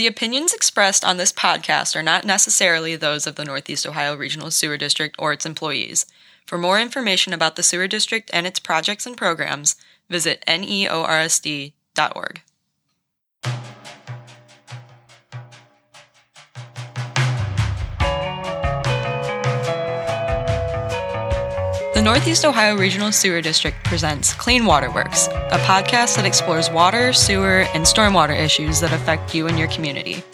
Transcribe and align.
The 0.00 0.06
opinions 0.06 0.54
expressed 0.54 1.04
on 1.04 1.18
this 1.18 1.30
podcast 1.30 1.94
are 1.94 2.02
not 2.02 2.24
necessarily 2.24 2.96
those 2.96 3.26
of 3.26 3.34
the 3.34 3.44
Northeast 3.44 3.86
Ohio 3.86 4.16
Regional 4.16 4.50
Sewer 4.50 4.78
District 4.78 5.14
or 5.18 5.34
its 5.34 5.44
employees. 5.44 6.06
For 6.46 6.56
more 6.56 6.80
information 6.80 7.34
about 7.34 7.56
the 7.56 7.62
Sewer 7.62 7.86
District 7.86 8.30
and 8.32 8.46
its 8.46 8.58
projects 8.58 9.04
and 9.04 9.14
programs, 9.14 9.76
visit 10.08 10.42
neorsd.org. 10.46 11.74
The 22.00 22.04
Northeast 22.04 22.46
Ohio 22.46 22.78
Regional 22.78 23.12
Sewer 23.12 23.42
District 23.42 23.76
presents 23.84 24.32
Clean 24.32 24.64
Water 24.64 24.90
Works, 24.90 25.26
a 25.26 25.58
podcast 25.66 26.16
that 26.16 26.24
explores 26.24 26.70
water, 26.70 27.12
sewer, 27.12 27.66
and 27.74 27.84
stormwater 27.84 28.34
issues 28.34 28.80
that 28.80 28.90
affect 28.90 29.34
you 29.34 29.46
and 29.46 29.58
your 29.58 29.68
community. 29.68 30.24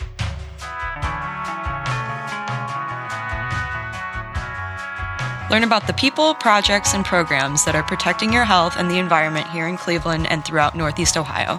Learn 5.51 5.65
about 5.65 5.89
the 5.89 5.95
people, 5.95 6.35
projects, 6.35 6.95
and 6.95 7.05
programs 7.05 7.65
that 7.65 7.75
are 7.75 7.83
protecting 7.83 8.33
your 8.33 8.45
health 8.45 8.77
and 8.79 8.89
the 8.89 9.01
environment 9.01 9.49
here 9.49 9.67
in 9.67 9.77
Cleveland 9.77 10.29
and 10.31 10.45
throughout 10.45 10.77
Northeast 10.77 11.17
Ohio. 11.17 11.59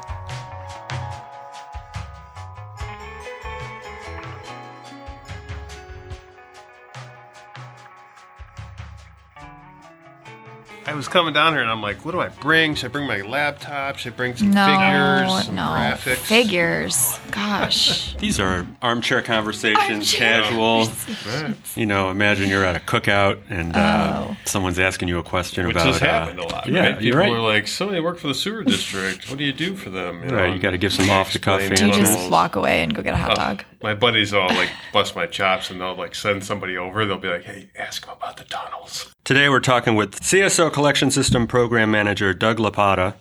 Was 10.98 11.08
coming 11.08 11.34
down 11.34 11.54
here 11.54 11.62
and 11.62 11.70
I'm 11.72 11.82
like, 11.82 12.04
what 12.04 12.12
do 12.12 12.20
I 12.20 12.28
bring? 12.30 12.76
Should 12.76 12.88
I 12.88 12.92
bring 12.92 13.08
my 13.08 13.22
laptop? 13.22 13.98
Should 13.98 14.14
I 14.14 14.16
bring 14.16 14.36
some 14.36 14.52
No, 14.52 14.66
figures, 14.66 15.46
some 15.46 15.56
no. 15.56 15.62
graphics? 15.62 16.18
Figures. 16.18 17.20
Gosh. 17.32 18.16
These 18.20 18.40
are 18.40 18.68
armchair 18.82 19.22
conversations, 19.22 20.14
Armchair 20.14 20.42
casual. 20.44 20.88
Right. 21.28 21.56
You 21.76 21.86
know, 21.86 22.09
imagine 22.09 22.50
you're 22.50 22.66
at 22.66 22.75
a 22.75 22.80
cookout 22.80 23.40
and 23.50 23.75
uh, 23.75 24.25
Oh. 24.30 24.38
someone's 24.45 24.80
asking 24.80 25.08
you 25.09 25.20
a 25.20 25.23
question 25.23 25.68
Which 25.68 25.75
about. 25.75 25.88
has 25.88 26.02
uh, 26.02 26.06
happened 26.06 26.40
a 26.40 26.44
lot. 26.48 26.68
Yeah, 26.68 26.80
right? 26.94 27.02
you're 27.02 27.22
People 27.22 27.36
right. 27.36 27.40
are 27.40 27.53
like, 27.53 27.68
somebody 27.68 28.00
work 28.00 28.18
for 28.18 28.28
the 28.28 28.34
sewer 28.34 28.64
district. 28.64 29.30
What 29.30 29.38
do 29.38 29.44
you 29.44 29.53
do 29.53 29.75
for 29.75 29.90
them? 29.90 30.23
You 30.23 30.36
Right, 30.36 30.48
know, 30.50 30.53
you 30.56 30.59
gotta 30.59 30.78
give 30.78 30.94
some 30.94 31.09
off-the-cuff 31.09 31.62
explain 31.62 31.92
Do 31.92 31.98
you 31.98 32.03
just 32.06 32.30
walk 32.31 32.56
away 32.56 32.81
and 32.84 32.94
go 32.94 33.02
get 33.03 33.14
a 33.14 33.18
hot 33.18 33.36
dog? 33.36 33.64
My 33.81 33.94
buddies 33.94 34.33
all 34.33 34.50
like 34.50 34.70
bust 34.92 35.16
my 35.16 35.28
chops 35.28 35.70
and 35.70 35.80
they'll 35.80 35.95
like 35.95 36.16
send 36.16 36.44
somebody 36.44 36.78
over. 36.78 37.06
They'll 37.06 37.20
be 37.20 37.28
like, 37.28 37.44
hey, 37.44 37.70
ask 37.78 38.06
them 38.06 38.16
about 38.17 38.38
the 38.38 38.44
tunnels. 38.45 39.14
Today 39.23 39.50
we're 39.50 39.59
talking 39.59 39.95
with 39.95 40.19
CSO 40.19 40.72
Collection 40.73 41.11
System 41.11 41.45
Program 41.47 41.92
Manager 41.92 42.34
Doug 42.34 42.58
Lopata. 42.58 43.14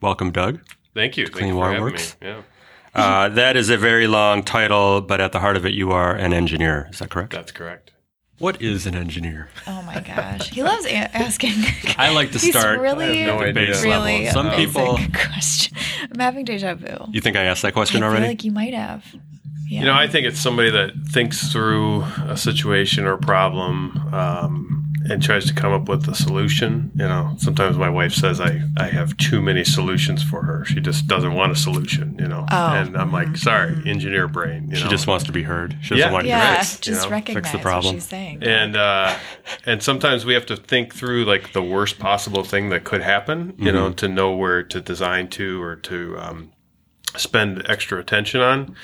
Welcome, 0.00 0.30
Doug. 0.32 0.60
Thank 0.94 1.16
you. 1.16 1.26
Thank 1.26 1.36
Clean 1.36 1.48
you 1.48 1.56
Water 1.56 1.80
Works. 1.82 2.16
me. 2.22 2.28
Yeah, 2.28 2.42
Uh, 2.94 3.28
that 3.28 3.56
is 3.56 3.68
a 3.68 3.76
very 3.76 4.06
long 4.06 4.42
title, 4.42 5.02
but 5.02 5.20
at 5.20 5.32
the 5.32 5.40
heart 5.40 5.56
of 5.56 5.66
it, 5.66 5.74
you 5.74 5.92
are 5.92 6.14
an 6.14 6.32
engineer. 6.32 6.88
Is 6.90 6.98
that 7.00 7.10
correct? 7.10 7.32
that's 7.32 7.52
correct. 7.52 7.92
What 8.38 8.62
is 8.62 8.86
an 8.86 8.94
engineer? 8.94 9.50
Oh 9.66 9.82
my 9.82 10.00
gosh. 10.00 10.48
He 10.48 10.62
loves 10.62 10.86
a- 10.86 11.14
asking. 11.14 11.52
I 11.98 12.10
like 12.14 12.32
to 12.32 12.38
He's 12.38 12.58
start 12.58 12.80
really, 12.80 13.04
I 13.04 13.14
have 13.16 13.26
no 13.26 13.34
at 13.42 13.54
the 13.54 13.60
idea. 13.60 13.66
base 13.74 13.84
really 13.84 14.24
level. 14.24 14.32
Some 14.42 14.50
people. 14.52 14.98
question. 15.12 15.76
I'm 16.10 16.18
having 16.18 16.46
deja 16.46 16.74
vu. 16.74 16.96
You 17.10 17.20
think 17.20 17.36
I 17.36 17.42
asked 17.44 17.60
that 17.62 17.74
question 17.74 18.02
I 18.02 18.06
already? 18.06 18.22
feel 18.22 18.30
like 18.30 18.44
you 18.44 18.52
might 18.52 18.72
have. 18.72 19.04
Yeah. 19.70 19.80
You 19.80 19.86
know, 19.86 19.94
I 19.94 20.08
think 20.08 20.26
it's 20.26 20.40
somebody 20.40 20.68
that 20.70 20.90
thinks 21.06 21.52
through 21.52 22.02
a 22.26 22.36
situation 22.36 23.06
or 23.06 23.16
problem 23.16 23.96
um, 24.12 24.92
and 25.08 25.22
tries 25.22 25.46
to 25.46 25.54
come 25.54 25.72
up 25.72 25.88
with 25.88 26.08
a 26.08 26.14
solution. 26.14 26.90
You 26.96 27.04
know, 27.06 27.34
sometimes 27.38 27.78
my 27.78 27.88
wife 27.88 28.12
says 28.12 28.40
I, 28.40 28.62
I 28.76 28.88
have 28.88 29.16
too 29.16 29.40
many 29.40 29.62
solutions 29.62 30.24
for 30.24 30.42
her. 30.42 30.64
She 30.64 30.80
just 30.80 31.06
doesn't 31.06 31.34
want 31.34 31.52
a 31.52 31.54
solution, 31.54 32.16
you 32.18 32.26
know. 32.26 32.46
Oh. 32.50 32.72
And 32.72 32.96
I'm 32.96 33.12
like, 33.12 33.36
sorry, 33.36 33.80
engineer 33.86 34.26
brain. 34.26 34.70
You 34.70 34.76
she 34.76 34.84
know? 34.84 34.90
just 34.90 35.06
wants 35.06 35.24
to 35.26 35.32
be 35.32 35.44
heard. 35.44 35.76
She 35.82 35.90
doesn't 35.90 35.98
Yeah. 36.08 36.12
want 36.12 36.24
you 36.24 36.30
yeah, 36.30 36.40
to 36.40 36.46
Right. 36.56 36.58
just 36.62 36.86
you 36.88 36.94
know, 36.94 37.08
recognize 37.08 37.52
the 37.52 37.58
what 37.58 37.62
problem. 37.62 37.94
she's 37.94 38.04
saying. 38.08 38.42
and 38.42 38.76
uh, 38.76 39.16
and 39.66 39.80
sometimes 39.84 40.24
we 40.24 40.34
have 40.34 40.46
to 40.46 40.56
think 40.56 40.92
through 40.96 41.26
like 41.26 41.52
the 41.52 41.62
worst 41.62 42.00
possible 42.00 42.42
thing 42.42 42.70
that 42.70 42.82
could 42.82 43.02
happen, 43.02 43.54
you 43.56 43.70
know, 43.70 43.92
to 43.92 44.08
know 44.08 44.34
where 44.34 44.64
to 44.64 44.80
design 44.80 45.28
to 45.28 45.62
or 45.62 45.76
to 45.76 46.18
um, 46.18 46.50
spend 47.16 47.62
extra 47.68 48.00
attention 48.00 48.40
on. 48.40 48.74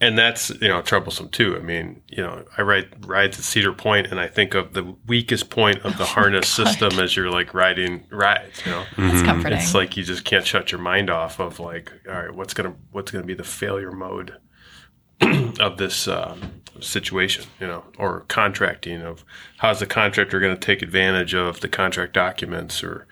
And 0.00 0.16
that's 0.16 0.50
you 0.60 0.68
know 0.68 0.80
troublesome 0.80 1.28
too. 1.30 1.56
I 1.56 1.60
mean, 1.60 2.02
you 2.08 2.22
know, 2.22 2.44
I 2.56 2.62
ride 2.62 3.04
rides 3.04 3.36
at 3.38 3.44
Cedar 3.44 3.72
Point, 3.72 4.06
and 4.08 4.20
I 4.20 4.28
think 4.28 4.54
of 4.54 4.72
the 4.72 4.94
weakest 5.06 5.50
point 5.50 5.78
of 5.84 5.98
the 5.98 6.04
harness 6.14 6.48
system 6.48 7.00
as 7.00 7.16
you're 7.16 7.30
like 7.30 7.52
riding 7.52 8.04
rides. 8.10 8.64
You 8.64 8.72
know, 8.72 8.84
It's 8.96 9.22
comforting. 9.22 9.58
it's 9.58 9.74
like 9.74 9.96
you 9.96 10.04
just 10.04 10.24
can't 10.24 10.46
shut 10.46 10.70
your 10.70 10.80
mind 10.80 11.10
off 11.10 11.40
of 11.40 11.58
like, 11.58 11.92
all 12.08 12.14
right, 12.14 12.32
what's 12.34 12.54
gonna 12.54 12.76
what's 12.92 13.10
gonna 13.10 13.24
be 13.26 13.34
the 13.34 13.42
failure 13.42 13.90
mode 13.90 14.34
of 15.58 15.78
this 15.78 16.06
um, 16.06 16.62
situation, 16.80 17.44
you 17.60 17.66
know, 17.66 17.84
or 17.98 18.20
contracting 18.28 19.02
of 19.02 19.24
how's 19.56 19.80
the 19.80 19.86
contractor 19.86 20.38
going 20.38 20.54
to 20.54 20.60
take 20.60 20.80
advantage 20.80 21.34
of 21.34 21.58
the 21.58 21.68
contract 21.68 22.12
documents 22.12 22.84
or, 22.84 23.08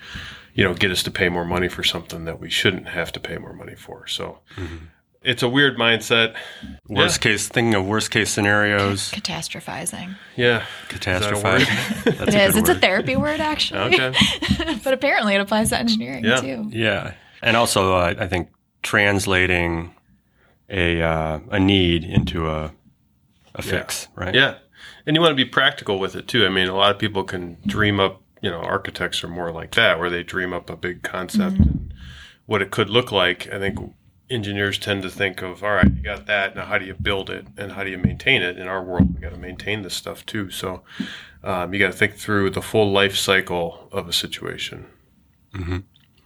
you 0.55 0.63
know, 0.63 0.73
get 0.73 0.93
us 0.93 1.03
to 1.03 1.11
pay 1.11 1.29
more 1.29 1.45
money 1.45 1.67
for 1.69 1.83
something 1.83 2.25
that 2.27 2.39
we 2.39 2.49
shouldn't 2.49 2.87
have 2.89 3.11
to 3.11 3.19
pay 3.19 3.39
more 3.39 3.53
money 3.53 3.75
for. 3.75 4.07
So 4.07 4.39
it's 5.27 5.43
a 5.43 5.49
weird 5.49 5.77
mindset. 5.77 6.35
Worst 6.89 7.21
case, 7.21 7.49
thinking 7.49 7.75
of 7.75 7.87
worst 7.87 8.11
case 8.11 8.31
scenarios, 8.31 9.11
Catastrophizing. 9.13 10.17
Yeah. 10.37 10.65
catastrophize. 10.89 11.67
That's 12.05 12.21
It 12.35 12.35
a 12.35 12.45
is. 12.45 12.55
good 12.55 12.61
It's 12.61 12.69
a 12.69 12.73
word. 12.73 12.81
therapy 12.81 13.17
word, 13.17 13.41
actually. 13.41 13.81
Okay. 13.95 14.15
but 14.85 14.95
apparently 14.95 15.35
it 15.35 15.41
applies 15.41 15.71
to 15.71 15.79
engineering 15.79 16.25
Yeah. 16.25 16.41
too. 16.41 16.69
Yeah, 16.73 17.13
and 17.43 17.57
also 17.57 17.95
uh, 17.97 18.15
I 18.19 18.27
think 18.29 18.49
translating 18.83 19.95
a 20.71 21.03
uh, 21.03 21.41
a 21.51 21.59
need 21.61 22.05
into 22.05 22.49
a 22.49 22.73
a 23.55 23.63
fix, 23.63 24.09
right? 24.15 24.35
Yeah. 24.35 24.55
And 25.07 25.15
you 25.15 25.21
want 25.23 25.31
to 25.33 25.37
be 25.37 25.45
practical 25.45 25.99
with 26.01 26.17
it 26.17 26.27
too. 26.29 26.45
I 26.45 26.49
mean, 26.49 26.69
a 26.69 26.75
lot 26.75 26.91
of 26.91 26.99
people 26.99 27.23
can 27.25 27.59
dream 27.67 28.01
up, 28.01 28.21
you 28.43 28.51
know, 28.51 28.59
architects 28.61 29.23
are 29.23 29.29
more 29.29 29.53
like 29.53 29.75
that, 29.77 29.99
where 30.01 30.11
they 30.11 30.23
dream 30.25 30.53
up 30.53 30.69
a 30.69 30.77
big 30.77 31.03
concept 31.05 31.59
and 31.59 31.95
what 32.47 32.61
it 32.61 32.71
could 32.73 32.91
look 32.91 33.13
like. 33.13 33.49
I 33.53 33.59
think 33.61 33.79
engineers 34.29 34.79
tend 34.79 35.03
to 35.03 35.11
think 35.11 35.43
of, 35.43 35.63
all 35.63 35.71
right, 35.71 35.91
you 35.91 36.03
got 36.03 36.27
that. 36.27 36.57
Now, 36.57 36.65
how 36.65 36.79
do 36.79 36.85
you 36.85 36.95
build 36.95 37.31
it 37.31 37.47
and 37.57 37.73
how 37.73 37.85
do 37.85 37.91
you 37.91 37.99
maintain 37.99 38.43
it? 38.43 38.59
In 38.59 38.67
our 38.67 38.83
world, 38.83 39.15
we 39.15 39.21
got 39.21 39.33
to 39.33 39.39
maintain 39.39 39.83
this 39.83 39.95
stuff 39.95 40.27
too. 40.27 40.51
So 40.51 40.83
um, 41.45 41.73
you 41.73 41.79
got 41.79 41.93
to 41.93 41.97
think 41.97 42.17
through 42.17 42.51
the 42.51 42.63
full 42.63 42.91
life 42.91 43.17
cycle 43.17 43.89
of 43.93 44.09
a 44.09 44.13
situation. 44.13 44.87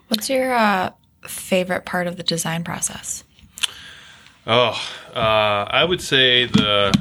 What's 0.09 0.28
your 0.28 0.53
uh, 0.53 0.91
favorite 1.22 1.84
part 1.84 2.06
of 2.06 2.16
the 2.16 2.22
design 2.22 2.65
process? 2.65 3.22
Oh, 4.47 4.81
uh, 5.15 5.66
I 5.69 5.84
would 5.84 6.00
say 6.00 6.47
the. 6.47 6.93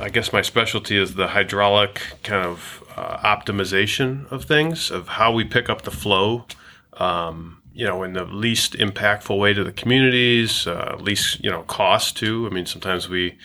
I 0.00 0.08
guess 0.08 0.32
my 0.32 0.42
specialty 0.42 0.96
is 0.96 1.14
the 1.14 1.28
hydraulic 1.28 2.00
kind 2.22 2.46
of 2.46 2.82
uh, 2.96 3.18
optimization 3.18 4.30
of 4.32 4.44
things, 4.44 4.90
of 4.90 5.06
how 5.06 5.32
we 5.32 5.44
pick 5.44 5.68
up 5.68 5.82
the 5.82 5.90
flow, 5.90 6.46
um, 6.94 7.61
you 7.74 7.86
know, 7.86 8.02
in 8.02 8.12
the 8.12 8.24
least 8.24 8.74
impactful 8.74 9.38
way 9.38 9.54
to 9.54 9.64
the 9.64 9.72
communities, 9.72 10.66
uh, 10.66 10.96
least 11.00 11.42
you 11.42 11.50
know 11.50 11.62
cost 11.62 12.16
too. 12.16 12.46
I 12.50 12.54
mean, 12.54 12.66
sometimes 12.66 13.08
we 13.08 13.38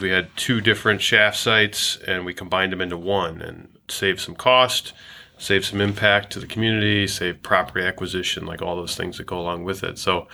we 0.00 0.10
had 0.10 0.36
two 0.36 0.60
different 0.60 1.00
shaft 1.00 1.38
sites 1.38 1.98
and 2.06 2.24
we 2.24 2.34
combined 2.34 2.72
them 2.72 2.80
into 2.80 2.96
one 2.96 3.40
and 3.40 3.68
saved 3.88 4.20
some 4.20 4.34
cost, 4.34 4.92
save 5.38 5.64
some 5.64 5.80
impact 5.80 6.32
to 6.32 6.40
the 6.40 6.46
community, 6.46 7.06
save 7.06 7.42
property 7.42 7.84
acquisition, 7.84 8.46
like 8.46 8.62
all 8.62 8.76
those 8.76 8.96
things 8.96 9.18
that 9.18 9.26
go 9.26 9.40
along 9.40 9.64
with 9.64 9.82
it. 9.82 9.98
So, 9.98 10.28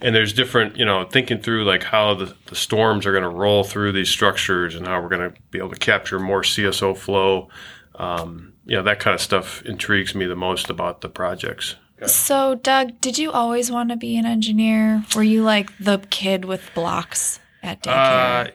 and 0.00 0.14
there's 0.14 0.32
different, 0.32 0.76
you 0.76 0.84
know, 0.84 1.04
thinking 1.04 1.40
through 1.40 1.64
like 1.64 1.84
how 1.84 2.14
the, 2.14 2.34
the 2.46 2.54
storms 2.54 3.06
are 3.06 3.12
going 3.12 3.24
to 3.24 3.28
roll 3.28 3.64
through 3.64 3.92
these 3.92 4.10
structures 4.10 4.74
and 4.74 4.86
how 4.86 5.00
we're 5.00 5.08
going 5.08 5.32
to 5.32 5.40
be 5.50 5.58
able 5.58 5.70
to 5.70 5.76
capture 5.76 6.18
more 6.18 6.42
CSO 6.42 6.96
flow. 6.96 7.48
Um, 7.96 8.54
you 8.64 8.76
know, 8.76 8.82
that 8.84 9.00
kind 9.00 9.14
of 9.14 9.20
stuff 9.20 9.62
intrigues 9.62 10.14
me 10.14 10.26
the 10.26 10.36
most 10.36 10.70
about 10.70 11.00
the 11.00 11.08
projects. 11.08 11.76
So, 12.06 12.54
Doug, 12.54 13.00
did 13.00 13.18
you 13.18 13.32
always 13.32 13.70
want 13.70 13.90
to 13.90 13.96
be 13.96 14.16
an 14.16 14.26
engineer? 14.26 15.04
Were 15.16 15.22
you 15.22 15.42
like 15.42 15.76
the 15.78 15.98
kid 16.10 16.44
with 16.44 16.70
blocks 16.74 17.40
at 17.62 17.82
daycare? 17.82 18.52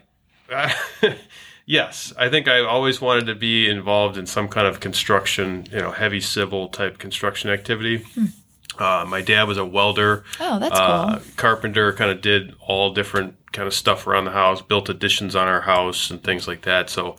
Uh, 0.49 0.69
yes, 1.65 2.13
I 2.17 2.29
think 2.29 2.47
I 2.47 2.59
always 2.61 3.01
wanted 3.01 3.25
to 3.27 3.35
be 3.35 3.67
involved 3.69 4.17
in 4.17 4.25
some 4.25 4.47
kind 4.47 4.67
of 4.67 4.79
construction, 4.79 5.67
you 5.71 5.79
know, 5.79 5.91
heavy 5.91 6.21
civil 6.21 6.69
type 6.69 6.97
construction 6.97 7.49
activity. 7.49 8.05
Uh, 8.79 9.05
my 9.07 9.21
dad 9.21 9.43
was 9.43 9.57
a 9.57 9.65
welder, 9.65 10.23
oh, 10.39 10.57
that's 10.59 10.79
uh, 10.79 11.19
cool. 11.19 11.31
carpenter, 11.35 11.93
kind 11.93 12.09
of 12.09 12.21
did 12.21 12.55
all 12.59 12.91
different 12.91 13.35
kind 13.51 13.67
of 13.67 13.73
stuff 13.73 14.07
around 14.07 14.25
the 14.25 14.31
house, 14.31 14.61
built 14.61 14.89
additions 14.89 15.35
on 15.35 15.47
our 15.47 15.61
house 15.61 16.09
and 16.09 16.23
things 16.23 16.47
like 16.47 16.63
that. 16.63 16.89
So 16.89 17.15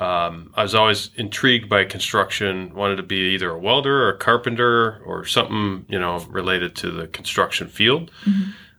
um, 0.00 0.52
I 0.54 0.62
was 0.62 0.74
always 0.74 1.10
intrigued 1.16 1.68
by 1.68 1.84
construction, 1.84 2.74
wanted 2.74 2.96
to 2.96 3.02
be 3.02 3.34
either 3.34 3.50
a 3.50 3.58
welder 3.58 4.04
or 4.04 4.10
a 4.10 4.18
carpenter 4.18 5.00
or 5.04 5.24
something, 5.24 5.86
you 5.88 5.98
know, 5.98 6.18
related 6.28 6.74
to 6.76 6.90
the 6.90 7.06
construction 7.08 7.68
field. 7.68 8.10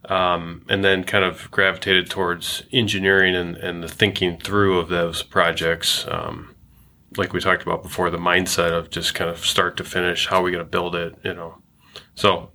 Um, 0.08 0.64
and 0.70 0.84
then 0.84 1.04
kind 1.04 1.26
of 1.26 1.50
gravitated 1.50 2.12
towards 2.12 2.64
engineering 2.72 3.36
and, 3.36 3.58
and 3.58 3.82
the 3.82 3.88
thinking 3.88 4.38
through 4.38 4.78
of 4.78 4.90
those 4.90 5.24
projects. 5.24 6.06
Um, 6.08 6.54
like 7.18 7.34
we 7.34 7.40
talked 7.40 7.64
about 7.64 7.82
before, 7.82 8.12
the 8.12 8.18
mindset 8.18 8.72
of 8.72 8.92
just 8.92 9.16
kind 9.16 9.32
of 9.32 9.44
start 9.46 9.78
to 9.78 9.84
finish, 9.84 10.28
how 10.28 10.42
are 10.42 10.44
we 10.44 10.52
going 10.52 10.64
to 10.64 10.70
build 10.70 10.96
it, 10.96 11.16
you 11.24 11.34
know. 11.34 11.58
So 12.14 12.52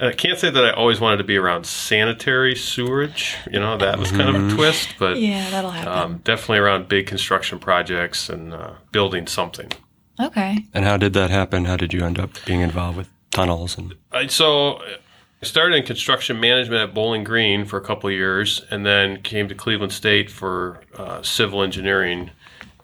And 0.00 0.08
I 0.08 0.12
can't 0.12 0.38
say 0.38 0.48
that 0.48 0.64
I 0.64 0.70
always 0.70 0.98
wanted 0.98 1.18
to 1.18 1.24
be 1.24 1.36
around 1.36 1.66
sanitary 1.66 2.56
sewerage. 2.56 3.36
You 3.52 3.60
know, 3.60 3.76
that 3.76 3.98
was 3.98 4.10
kind 4.10 4.34
of 4.34 4.50
a 4.50 4.54
twist, 4.56 4.94
but 4.98 5.18
Yeah, 5.20 5.48
that'll 5.50 5.70
happen. 5.70 5.92
um, 5.92 6.16
definitely 6.24 6.56
around 6.58 6.88
big 6.88 7.06
construction 7.06 7.58
projects 7.58 8.30
and 8.30 8.54
uh, 8.54 8.72
building 8.92 9.26
something. 9.26 9.70
okay. 10.18 10.64
And 10.72 10.86
how 10.86 10.96
did 10.96 11.12
that 11.12 11.28
happen? 11.30 11.66
How 11.66 11.76
did 11.76 11.92
you 11.92 12.02
end 12.02 12.18
up 12.18 12.30
being 12.46 12.62
involved 12.62 12.96
with 12.96 13.10
tunnels 13.30 13.76
and 13.76 13.94
I, 14.10 14.26
so 14.26 14.80
I 15.42 15.46
started 15.46 15.76
in 15.76 15.84
construction 15.84 16.40
management 16.40 16.80
at 16.88 16.94
Bowling 16.94 17.22
Green 17.22 17.66
for 17.66 17.76
a 17.76 17.82
couple 17.82 18.08
of 18.08 18.14
years, 18.14 18.64
and 18.70 18.84
then 18.86 19.20
came 19.22 19.48
to 19.48 19.54
Cleveland 19.54 19.92
State 19.92 20.30
for 20.30 20.80
uh, 20.96 21.20
civil 21.22 21.62
engineering, 21.62 22.30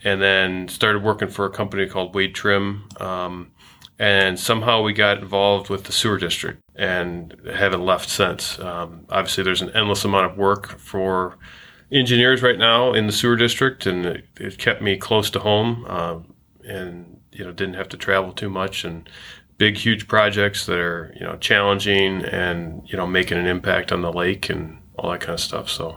and 0.05 0.21
then 0.23 0.69
started 0.69 1.03
working 1.03 1.29
for 1.29 1.47
a 1.47 1.51
company 1.51 1.87
called 1.87 2.15
Wade 2.15 2.35
Trim. 2.35 2.85
Um, 3.01 3.53
and 3.99 4.39
somehow 4.39 4.83
we 4.83 4.93
got 4.93 5.19
involved 5.19 5.69
with 5.71 5.85
the 5.85 5.93
sewer 5.93 6.19
district 6.19 6.61
and 6.79 7.35
haven't 7.53 7.85
left 7.85 8.09
since. 8.09 8.59
Um, 8.59 9.07
obviously, 9.11 9.45
there's 9.45 9.63
an 9.63 9.71
endless 9.75 10.05
amount 10.05 10.31
of 10.31 10.39
work 10.39 10.79
for 10.79 11.39
engineers 11.91 12.43
right 12.43 12.59
now 12.59 12.93
in 12.93 13.07
the 13.07 13.13
sewer 13.13 13.37
district, 13.37 13.87
and 13.87 14.05
it, 14.05 14.25
it 14.39 14.59
kept 14.59 14.83
me 14.83 14.97
close 14.97 15.31
to 15.31 15.39
home, 15.39 15.85
um, 15.87 16.35
and 16.65 17.21
you 17.33 17.45
know 17.45 17.53
didn't 17.53 17.75
have 17.75 17.89
to 17.91 17.97
travel 17.97 18.33
too 18.33 18.51
much 18.51 18.85
and 18.85 19.09
big, 19.59 19.77
huge 19.77 20.07
projects 20.09 20.67
that 20.67 20.79
are 20.79 21.15
you 21.19 21.25
know 21.25 21.37
challenging 21.37 22.25
and 22.25 22.83
you 22.89 22.97
know 22.97 23.07
making 23.07 23.39
an 23.39 23.47
impact 23.47 23.93
on 23.93 24.03
the 24.03 24.13
lake 24.13 24.51
and 24.51 24.79
all 24.99 25.11
that 25.11 25.21
kind 25.21 25.35
of 25.35 25.41
stuff. 25.41 25.69
So 25.71 25.97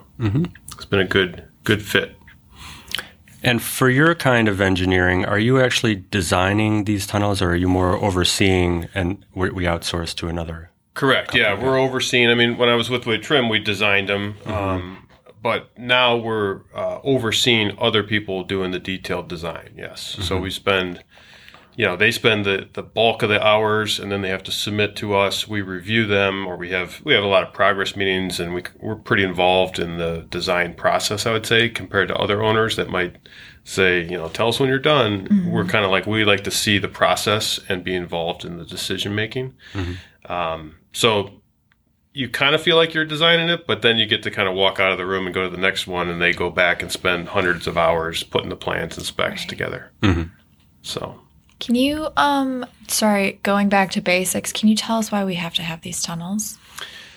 it's 0.74 0.86
been 0.86 1.00
a 1.00 1.06
good 1.08 1.46
good 1.64 1.82
fit. 1.82 2.16
And 3.44 3.62
for 3.62 3.90
your 3.90 4.16
kind 4.16 4.48
of 4.48 4.60
engineering, 4.60 5.26
are 5.26 5.40
you 5.40 5.62
actually 5.62 6.04
designing 6.12 6.84
these 6.84 7.08
tunnels, 7.08 7.42
or 7.42 7.52
are 7.52 7.56
you 7.56 7.70
more 7.70 7.96
overseeing 7.96 8.88
and 8.94 9.26
we 9.34 9.50
we 9.50 9.64
outsource 9.64 10.14
to 10.16 10.28
another? 10.28 10.72
Correct. 10.94 11.34
Yeah, 11.34 11.54
we're 11.54 11.80
overseeing. 11.80 12.30
I 12.30 12.36
mean, 12.36 12.58
when 12.58 12.68
I 12.68 12.76
was 12.76 12.90
with 12.90 13.06
Wade 13.06 13.24
Trim, 13.24 13.48
we 13.48 13.60
designed 13.60 14.10
them, 14.10 14.36
um, 14.46 15.08
but 15.42 15.70
now 15.78 16.18
we're 16.18 16.62
uh, 16.76 17.00
overseeing 17.04 17.78
other 17.80 18.04
people 18.04 18.44
doing 18.44 18.72
the 18.72 18.80
detailed 18.80 19.30
design. 19.30 19.76
Yes. 19.78 20.18
So 20.20 20.38
we 20.38 20.52
spend, 20.52 21.06
you 21.80 21.86
know, 21.86 21.96
they 21.96 22.12
spend 22.12 22.44
the, 22.44 22.68
the 22.74 22.84
bulk 22.84 23.24
of 23.24 23.30
the 23.30 23.42
hours, 23.42 24.02
and 24.02 24.12
then 24.12 24.22
they 24.22 24.28
have 24.28 24.44
to 24.44 24.52
submit 24.52 24.98
to 24.98 25.16
us. 25.16 25.48
We 25.48 25.62
review 25.62 26.06
them, 26.06 26.46
or 26.46 26.58
we 26.58 26.72
have 26.72 27.02
we 27.06 27.14
have 27.14 27.24
a 27.24 27.28
lot 27.28 27.44
of 27.44 27.54
progress 27.54 27.96
meetings, 27.96 28.38
and 28.38 28.54
we 28.54 28.64
we're 28.82 28.98
pretty 28.98 29.24
involved 29.24 29.80
in 29.80 29.98
the 29.98 30.28
design 30.30 30.74
process. 30.74 31.26
I 31.26 31.32
would 31.32 31.46
say 31.46 31.70
compared 31.70 32.10
to 32.10 32.18
other 32.18 32.44
owners 32.44 32.76
that 32.76 32.90
might 32.90 33.16
say, 33.64 34.02
you 34.02 34.18
know, 34.18 34.28
tell 34.28 34.50
us 34.50 34.60
when 34.60 34.68
you're 34.68 34.78
done. 34.78 35.26
Mm-hmm. 35.28 35.52
We're 35.52 35.64
kind 35.64 35.86
of 35.86 35.92
like 35.92 36.06
we 36.06 36.26
like 36.26 36.44
to 36.44 36.52
see 36.52 36.80
the 36.80 36.90
process 36.90 37.62
and 37.70 37.82
be 37.82 37.96
involved 37.96 38.44
in 38.44 38.58
the 38.58 38.66
decision 38.66 39.16
making. 39.16 39.54
Mm-hmm. 39.72 40.30
Um, 40.30 40.76
so 40.92 41.42
you 42.12 42.28
kind 42.28 42.56
of 42.56 42.62
feel 42.62 42.76
like 42.76 42.94
you're 42.94 43.06
designing 43.06 43.48
it, 43.48 43.66
but 43.66 43.84
then 43.84 43.98
you 43.98 44.06
get 44.06 44.24
to 44.24 44.32
kind 44.32 44.50
of 44.50 44.54
walk 44.54 44.82
out 44.82 44.92
of 44.92 44.98
the 44.98 45.06
room 45.06 45.26
and 45.26 45.34
go 45.34 45.44
to 45.44 45.50
the 45.50 45.62
next 45.62 45.88
one, 45.88 46.10
and 46.10 46.22
they 46.22 46.34
go 46.34 46.50
back 46.50 46.82
and 46.82 46.92
spend 46.92 47.30
hundreds 47.30 47.68
of 47.68 47.78
hours 47.78 48.22
putting 48.22 48.50
the 48.50 48.58
plans 48.58 48.98
and 48.98 49.06
specs 49.06 49.46
together. 49.46 49.92
Mm-hmm. 50.02 50.24
So 50.82 51.22
Can 51.60 51.76
you 51.76 52.10
um 52.18 52.66
sorry, 52.88 53.40
going 53.44 53.70
back 53.70 53.92
to 53.92 54.02
basics, 54.02 54.52
can 54.52 54.70
you 54.70 54.76
tell 54.76 54.98
us 54.98 55.12
why 55.12 55.24
we 55.24 55.36
have 55.36 55.54
to 55.56 55.62
have 55.62 55.82
these 55.82 56.02
tunnels? 56.02 56.58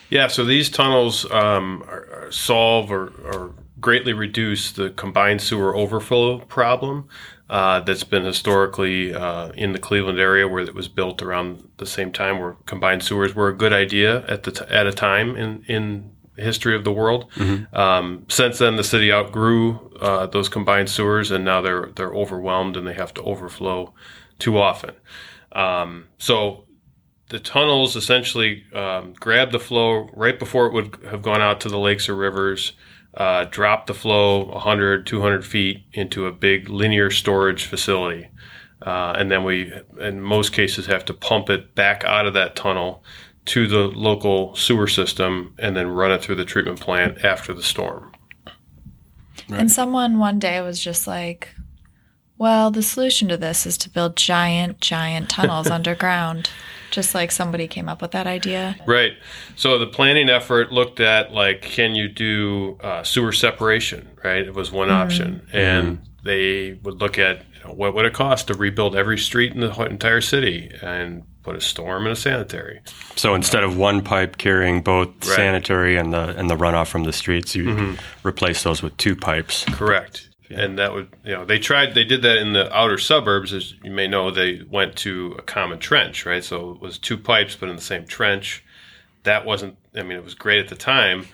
yeah, 0.09 0.27
so 0.27 0.45
these 0.45 0.69
tunnels 0.69 1.29
um, 1.31 1.83
are, 1.87 2.07
are 2.11 2.31
solve 2.31 2.91
or, 2.91 3.07
or 3.25 3.55
greatly 3.79 4.13
reduce 4.13 4.71
the 4.71 4.91
combined 4.91 5.41
sewer 5.41 5.75
overflow 5.75 6.37
problem 6.39 7.07
uh, 7.49 7.79
that's 7.79 8.03
been 8.03 8.23
historically 8.23 9.13
uh, 9.13 9.49
in 9.53 9.73
the 9.73 9.79
Cleveland 9.79 10.19
area 10.19 10.47
where 10.47 10.63
it 10.63 10.75
was 10.75 10.87
built 10.87 11.21
around 11.23 11.67
the 11.77 11.85
same 11.85 12.11
time 12.11 12.39
where 12.39 12.55
combined 12.67 13.03
sewers 13.03 13.33
were 13.33 13.47
a 13.47 13.57
good 13.57 13.73
idea 13.73 14.23
at 14.27 14.43
the 14.43 14.51
t- 14.51 14.65
at 14.69 14.85
a 14.85 14.91
time 14.93 15.35
in 15.35 15.63
in 15.67 16.11
history 16.37 16.75
of 16.75 16.83
the 16.83 16.91
world. 16.91 17.29
Um, 17.73 18.25
since 18.27 18.57
then, 18.57 18.75
the 18.75 18.83
city 18.83 19.11
outgrew 19.11 19.91
uh, 19.99 20.25
those 20.27 20.49
combined 20.49 20.89
sewers, 20.89 21.31
and 21.31 21.43
now 21.43 21.61
they're 21.61 21.89
they're 21.95 22.13
overwhelmed 22.13 22.77
and 22.77 22.87
they 22.87 22.93
have 22.93 23.13
to 23.15 23.21
overflow 23.23 23.93
too 24.39 24.57
often. 24.57 24.95
Um, 25.51 26.07
so 26.17 26.65
the 27.29 27.39
tunnels 27.39 27.95
essentially 27.95 28.63
um, 28.73 29.13
grab 29.19 29.51
the 29.51 29.59
flow 29.59 30.09
right 30.13 30.37
before 30.37 30.67
it 30.67 30.73
would 30.73 30.97
have 31.09 31.21
gone 31.21 31.41
out 31.41 31.61
to 31.61 31.69
the 31.69 31.79
lakes 31.79 32.09
or 32.09 32.15
rivers, 32.15 32.73
uh, 33.15 33.45
drop 33.45 33.87
the 33.87 33.93
flow 33.93 34.45
100, 34.45 35.05
200 35.05 35.45
feet 35.45 35.83
into 35.93 36.25
a 36.25 36.31
big 36.31 36.69
linear 36.69 37.09
storage 37.09 37.65
facility. 37.65 38.27
Uh, 38.81 39.13
and 39.17 39.31
then 39.31 39.43
we, 39.43 39.71
in 39.99 40.21
most 40.21 40.51
cases, 40.51 40.87
have 40.87 41.05
to 41.05 41.13
pump 41.13 41.49
it 41.49 41.73
back 41.73 42.03
out 42.03 42.25
of 42.27 42.33
that 42.33 42.55
tunnel 42.55 43.03
to 43.45 43.67
the 43.67 43.87
local 43.87 44.55
sewer 44.55 44.87
system 44.87 45.53
and 45.57 45.75
then 45.75 45.87
run 45.87 46.11
it 46.11 46.21
through 46.21 46.35
the 46.35 46.45
treatment 46.45 46.79
plant 46.79 47.23
after 47.23 47.53
the 47.53 47.63
storm. 47.63 48.11
And 49.49 49.71
someone 49.71 50.19
one 50.19 50.39
day 50.39 50.61
was 50.61 50.79
just 50.79 51.07
like, 51.07 51.49
well, 52.37 52.71
the 52.71 52.83
solution 52.83 53.27
to 53.29 53.37
this 53.37 53.65
is 53.65 53.77
to 53.79 53.89
build 53.89 54.15
giant, 54.15 54.79
giant 54.81 55.29
tunnels 55.29 55.67
underground. 55.69 56.49
Just 56.91 57.15
like 57.15 57.31
somebody 57.31 57.67
came 57.67 57.89
up 57.89 58.03
with 58.03 58.11
that 58.11 58.27
idea. 58.27 58.75
Right. 58.85 59.13
So 59.55 59.79
the 59.79 59.87
planning 59.87 60.29
effort 60.29 60.71
looked 60.71 60.99
at 60.99 61.31
like, 61.33 61.63
can 61.63 61.95
you 61.95 62.07
do 62.07 62.77
uh, 62.83 63.01
sewer 63.01 63.31
separation? 63.31 64.09
Right. 64.23 64.45
It 64.45 64.53
was 64.53 64.71
one 64.71 64.91
option, 64.91 65.47
and 65.51 65.99
they 66.23 66.73
would 66.83 67.01
look 67.01 67.17
at 67.17 67.45
you 67.55 67.63
know, 67.67 67.73
what 67.73 67.95
would 67.95 68.05
it 68.05 68.13
cost 68.13 68.45
to 68.47 68.53
rebuild 68.53 68.95
every 68.95 69.17
street 69.17 69.53
in 69.53 69.61
the 69.61 69.71
entire 69.85 70.21
city 70.21 70.71
and 70.83 71.23
put 71.41 71.55
a 71.55 71.61
storm 71.61 72.05
and 72.05 72.13
a 72.13 72.15
sanitary. 72.15 72.79
So 73.15 73.33
instead 73.35 73.63
of 73.63 73.75
one 73.75 74.01
pipe 74.03 74.37
carrying 74.37 74.81
both 74.81 75.07
Right. 75.07 75.17
Mm-hmm. 75.21 75.31
sanitary 75.35 75.97
and 75.97 76.13
the 76.13 76.37
and 76.37 76.47
the 76.49 76.55
runoff 76.55 76.87
from 76.89 77.05
the 77.05 77.13
streets, 77.13 77.55
you 77.55 77.97
replace 78.23 78.61
those 78.63 78.83
with 78.83 78.95
two 78.97 79.15
pipes. 79.15 79.65
Correct. 79.65 80.29
And 80.59 80.79
that 80.79 80.93
would, 80.93 81.09
you 81.23 81.33
know, 81.33 81.45
they 81.45 81.59
tried, 81.59 81.93
they 81.93 82.03
did 82.03 82.21
that 82.21 82.37
in 82.37 82.53
the 82.53 82.73
outer 82.75 82.97
suburbs. 82.97 83.53
As 83.53 83.73
you 83.83 83.91
may 83.91 84.07
know, 84.07 84.31
they 84.31 84.61
went 84.69 84.95
to 84.97 85.35
a 85.37 85.41
common 85.41 85.79
trench, 85.79 86.25
right? 86.25 86.43
So 86.43 86.71
it 86.71 86.81
was 86.81 86.97
two 86.97 87.17
pipes, 87.17 87.55
but 87.55 87.69
in 87.69 87.75
the 87.75 87.81
same 87.81 88.05
trench. 88.05 88.63
That 89.23 89.45
wasn't, 89.45 89.77
I 89.95 90.03
mean, 90.03 90.17
it 90.17 90.23
was 90.23 90.33
great 90.33 90.59
at 90.59 90.67
the 90.67 90.75
time, 90.75 91.25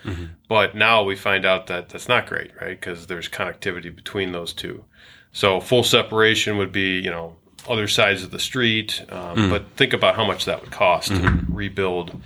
but 0.48 0.76
now 0.76 1.02
we 1.02 1.16
find 1.16 1.44
out 1.44 1.66
that 1.66 1.88
that's 1.88 2.08
not 2.08 2.26
great, 2.26 2.52
right? 2.60 2.78
Because 2.78 3.08
there's 3.08 3.28
connectivity 3.28 3.92
between 3.94 4.30
those 4.30 4.52
two. 4.52 4.84
So 5.32 5.60
full 5.60 5.82
separation 5.82 6.56
would 6.58 6.70
be, 6.70 7.00
you 7.00 7.10
know, 7.10 7.34
other 7.68 7.88
sides 7.88 8.22
of 8.22 8.30
the 8.30 8.38
street. 8.38 9.04
Um, 9.10 9.50
But 9.50 9.70
think 9.76 9.92
about 9.92 10.14
how 10.14 10.24
much 10.24 10.44
that 10.44 10.60
would 10.60 10.70
cost 10.70 11.08
to 11.08 11.44
rebuild 11.48 12.20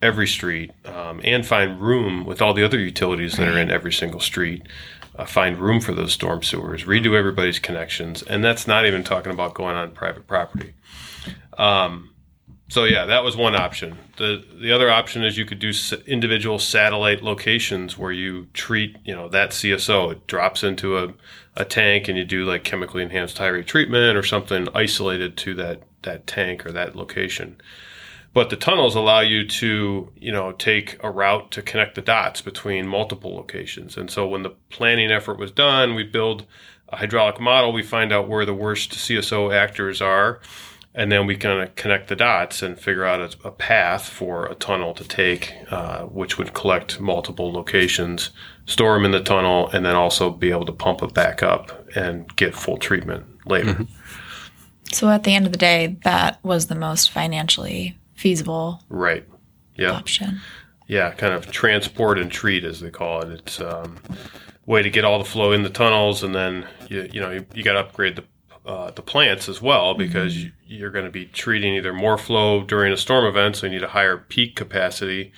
every 0.00 0.28
street 0.28 0.70
um, 0.84 1.20
and 1.24 1.44
find 1.44 1.80
room 1.80 2.24
with 2.24 2.40
all 2.40 2.54
the 2.54 2.62
other 2.64 2.78
utilities 2.78 3.36
that 3.36 3.48
are 3.48 3.58
in 3.58 3.70
every 3.72 3.92
single 3.92 4.20
street. 4.20 4.62
Uh, 5.18 5.24
find 5.24 5.58
room 5.58 5.80
for 5.80 5.92
those 5.92 6.12
storm 6.12 6.44
sewers, 6.44 6.84
redo 6.84 7.18
everybody's 7.18 7.58
connections, 7.58 8.22
and 8.22 8.44
that's 8.44 8.68
not 8.68 8.86
even 8.86 9.02
talking 9.02 9.32
about 9.32 9.52
going 9.52 9.74
on 9.74 9.90
private 9.90 10.28
property. 10.28 10.74
Um, 11.58 12.14
so 12.68 12.84
yeah, 12.84 13.06
that 13.06 13.24
was 13.24 13.34
one 13.36 13.56
option. 13.56 13.96
the 14.18 14.44
The 14.60 14.72
other 14.72 14.90
option 14.90 15.24
is 15.24 15.38
you 15.38 15.46
could 15.46 15.58
do 15.58 15.72
individual 16.06 16.58
satellite 16.58 17.22
locations 17.22 17.96
where 17.96 18.12
you 18.12 18.46
treat, 18.52 18.96
you 19.04 19.14
know, 19.14 19.28
that 19.30 19.50
CSO. 19.50 20.12
It 20.12 20.26
drops 20.26 20.62
into 20.62 20.98
a, 20.98 21.14
a 21.56 21.64
tank, 21.64 22.08
and 22.08 22.18
you 22.18 22.24
do 22.24 22.44
like 22.44 22.64
chemically 22.64 23.02
enhanced 23.02 23.38
high 23.38 23.48
rate 23.48 23.66
treatment 23.66 24.16
or 24.16 24.22
something 24.22 24.68
isolated 24.74 25.36
to 25.38 25.54
that 25.54 25.82
that 26.02 26.26
tank 26.26 26.66
or 26.66 26.72
that 26.72 26.94
location. 26.94 27.60
But 28.34 28.50
the 28.50 28.56
tunnels 28.56 28.94
allow 28.94 29.20
you 29.20 29.46
to, 29.48 30.12
you 30.16 30.32
know, 30.32 30.52
take 30.52 30.96
a 31.02 31.10
route 31.10 31.50
to 31.52 31.62
connect 31.62 31.94
the 31.94 32.02
dots 32.02 32.40
between 32.40 32.86
multiple 32.86 33.34
locations. 33.34 33.96
And 33.96 34.10
so 34.10 34.28
when 34.28 34.42
the 34.42 34.54
planning 34.70 35.10
effort 35.10 35.38
was 35.38 35.50
done, 35.50 35.94
we 35.94 36.04
build 36.04 36.44
a 36.90 36.96
hydraulic 36.96 37.40
model. 37.40 37.72
We 37.72 37.82
find 37.82 38.12
out 38.12 38.28
where 38.28 38.44
the 38.44 38.54
worst 38.54 38.92
CSO 38.92 39.54
actors 39.54 40.00
are, 40.00 40.40
and 40.94 41.10
then 41.10 41.26
we 41.26 41.36
kind 41.36 41.62
of 41.62 41.74
connect 41.74 42.08
the 42.08 42.16
dots 42.16 42.62
and 42.62 42.78
figure 42.78 43.04
out 43.04 43.20
a, 43.20 43.48
a 43.48 43.50
path 43.50 44.08
for 44.08 44.46
a 44.46 44.54
tunnel 44.54 44.94
to 44.94 45.04
take, 45.04 45.54
uh, 45.70 46.02
which 46.02 46.38
would 46.38 46.54
collect 46.54 47.00
multiple 47.00 47.52
locations, 47.52 48.30
store 48.66 48.94
them 48.94 49.04
in 49.04 49.10
the 49.10 49.22
tunnel, 49.22 49.68
and 49.72 49.84
then 49.84 49.94
also 49.94 50.30
be 50.30 50.50
able 50.50 50.66
to 50.66 50.72
pump 50.72 51.02
it 51.02 51.14
back 51.14 51.42
up 51.42 51.88
and 51.96 52.34
get 52.36 52.54
full 52.54 52.76
treatment 52.76 53.24
later. 53.46 53.86
So 54.92 55.10
at 55.10 55.24
the 55.24 55.34
end 55.34 55.44
of 55.44 55.52
the 55.52 55.58
day, 55.58 55.98
that 56.04 56.42
was 56.42 56.66
the 56.66 56.74
most 56.74 57.10
financially 57.10 57.98
feasible 58.18 58.82
Right. 58.88 59.24
Yeah. 59.76 59.92
option. 59.92 60.40
yeah, 60.88 61.12
kind 61.12 61.32
of 61.32 61.50
transport 61.52 62.18
and 62.18 62.30
treat, 62.30 62.64
as 62.64 62.80
they 62.80 62.90
call 62.90 63.22
it. 63.22 63.30
It's 63.30 63.60
um, 63.60 63.98
way 64.66 64.82
to 64.82 64.90
get 64.90 65.04
all 65.04 65.18
the 65.18 65.24
flow 65.24 65.52
in 65.52 65.62
the 65.62 65.70
tunnels, 65.70 66.22
and 66.24 66.34
then 66.34 66.66
you, 66.88 67.08
you 67.12 67.20
know 67.20 67.30
you, 67.30 67.46
you 67.54 67.62
got 67.62 67.74
to 67.74 67.80
upgrade 67.80 68.16
the 68.16 68.24
uh, 68.68 68.90
the 68.90 69.02
plants 69.02 69.48
as 69.48 69.62
well 69.62 69.94
because 69.94 70.36
you, 70.44 70.50
you're 70.66 70.90
going 70.90 71.04
to 71.04 71.10
be 71.10 71.24
treating 71.26 71.74
either 71.74 71.92
more 71.94 72.18
flow 72.18 72.62
during 72.64 72.92
a 72.92 72.96
storm 72.96 73.24
event, 73.24 73.56
so 73.56 73.66
you 73.66 73.72
need 73.72 73.82
a 73.84 73.88
higher 73.88 74.18
peak 74.18 74.56
capacity, 74.56 75.32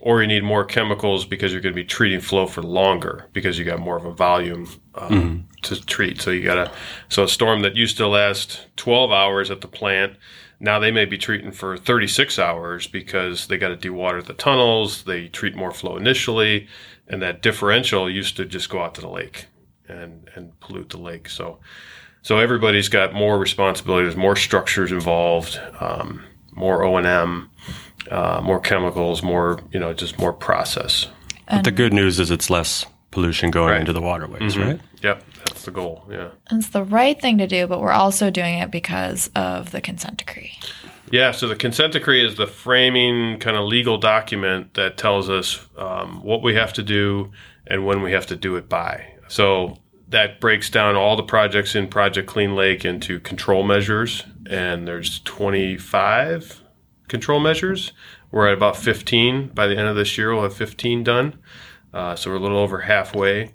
or 0.00 0.20
you 0.22 0.26
need 0.26 0.42
more 0.42 0.64
chemicals 0.64 1.24
because 1.26 1.52
you're 1.52 1.60
going 1.60 1.74
to 1.74 1.80
be 1.80 1.84
treating 1.84 2.20
flow 2.20 2.46
for 2.46 2.62
longer 2.62 3.28
because 3.34 3.58
you 3.58 3.64
got 3.66 3.78
more 3.78 3.96
of 3.98 4.04
a 4.06 4.12
volume 4.12 4.66
um, 4.94 5.46
to 5.62 5.80
treat. 5.84 6.20
So 6.20 6.30
you 6.30 6.42
got 6.42 6.54
to 6.54 6.72
so 7.10 7.24
a 7.24 7.28
storm 7.28 7.60
that 7.62 7.76
used 7.76 7.98
to 7.98 8.08
last 8.08 8.66
12 8.76 9.12
hours 9.12 9.50
at 9.50 9.60
the 9.60 9.68
plant 9.68 10.16
Now 10.62 10.78
they 10.78 10.92
may 10.92 11.06
be 11.06 11.18
treating 11.18 11.50
for 11.50 11.76
36 11.76 12.38
hours 12.38 12.86
because 12.86 13.48
they 13.48 13.58
got 13.58 13.80
to 13.80 13.90
dewater 13.90 14.24
the 14.24 14.32
tunnels, 14.32 15.02
they 15.02 15.26
treat 15.26 15.56
more 15.56 15.72
flow 15.72 15.96
initially, 15.96 16.68
and 17.08 17.20
that 17.20 17.42
differential 17.42 18.08
used 18.08 18.36
to 18.36 18.44
just 18.44 18.70
go 18.70 18.80
out 18.80 18.94
to 18.94 19.00
the 19.00 19.08
lake 19.08 19.46
and, 19.88 20.30
and 20.36 20.58
pollute 20.60 20.90
the 20.90 20.98
lake. 20.98 21.28
So, 21.28 21.58
so 22.22 22.38
everybody's 22.38 22.88
got 22.88 23.12
more 23.12 23.40
responsibility. 23.40 24.04
There's 24.04 24.16
more 24.16 24.36
structures 24.36 24.92
involved, 24.92 25.60
um, 25.80 26.22
more 26.52 26.84
O 26.84 26.96
and 26.96 27.08
M, 27.08 27.50
uh, 28.08 28.40
more 28.44 28.60
chemicals, 28.60 29.20
more 29.20 29.58
you 29.72 29.80
know, 29.80 29.92
just 29.92 30.16
more 30.20 30.32
process. 30.32 31.08
But 31.50 31.64
the 31.64 31.72
good 31.72 31.92
news 31.92 32.20
is 32.20 32.30
it's 32.30 32.48
less 32.48 32.86
pollution 33.12 33.50
going 33.52 33.68
Right. 33.70 33.80
into 33.80 33.92
the 33.92 34.00
waterways, 34.02 34.58
right? 34.58 34.80
Yep, 35.02 35.22
that's 35.46 35.64
the 35.64 35.70
goal. 35.70 36.04
Yeah. 36.10 36.28
It's 36.50 36.70
the 36.70 36.82
right 36.82 37.20
thing 37.20 37.38
to 37.38 37.46
do, 37.46 37.68
but 37.68 37.80
we're 37.80 37.92
also 37.92 38.30
doing 38.30 38.58
it 38.58 38.72
because 38.72 39.30
of 39.36 39.70
the 39.70 39.80
consent 39.80 40.16
decree. 40.16 40.58
Yeah, 41.10 41.30
so 41.30 41.46
the 41.46 41.54
consent 41.56 41.92
decree 41.92 42.24
is 42.26 42.36
the 42.36 42.46
framing 42.46 43.38
kind 43.38 43.56
of 43.56 43.64
legal 43.66 43.98
document 43.98 44.74
that 44.74 44.96
tells 44.96 45.28
us 45.30 45.64
um, 45.76 46.22
what 46.24 46.42
we 46.42 46.54
have 46.54 46.72
to 46.72 46.82
do 46.82 47.30
and 47.66 47.86
when 47.86 48.02
we 48.02 48.12
have 48.12 48.26
to 48.26 48.36
do 48.36 48.56
it 48.56 48.68
by. 48.68 49.06
So 49.28 49.78
that 50.08 50.40
breaks 50.40 50.70
down 50.70 50.96
all 50.96 51.14
the 51.16 51.22
projects 51.22 51.74
in 51.74 51.88
Project 51.88 52.26
Clean 52.28 52.54
Lake 52.56 52.84
into 52.86 53.20
control 53.20 53.62
measures, 53.62 54.24
and 54.50 54.88
there's 54.88 55.20
25 55.20 56.62
control 57.08 57.40
measures. 57.40 57.92
We're 58.30 58.48
at 58.48 58.54
about 58.54 58.76
15. 58.78 59.48
By 59.48 59.66
the 59.66 59.76
end 59.76 59.88
of 59.88 59.96
this 59.96 60.16
year, 60.16 60.32
we'll 60.32 60.44
have 60.44 60.54
15 60.54 61.04
done. 61.04 61.38
Uh, 61.92 62.16
so 62.16 62.30
we're 62.30 62.36
a 62.36 62.40
little 62.40 62.58
over 62.58 62.78
halfway. 62.78 63.52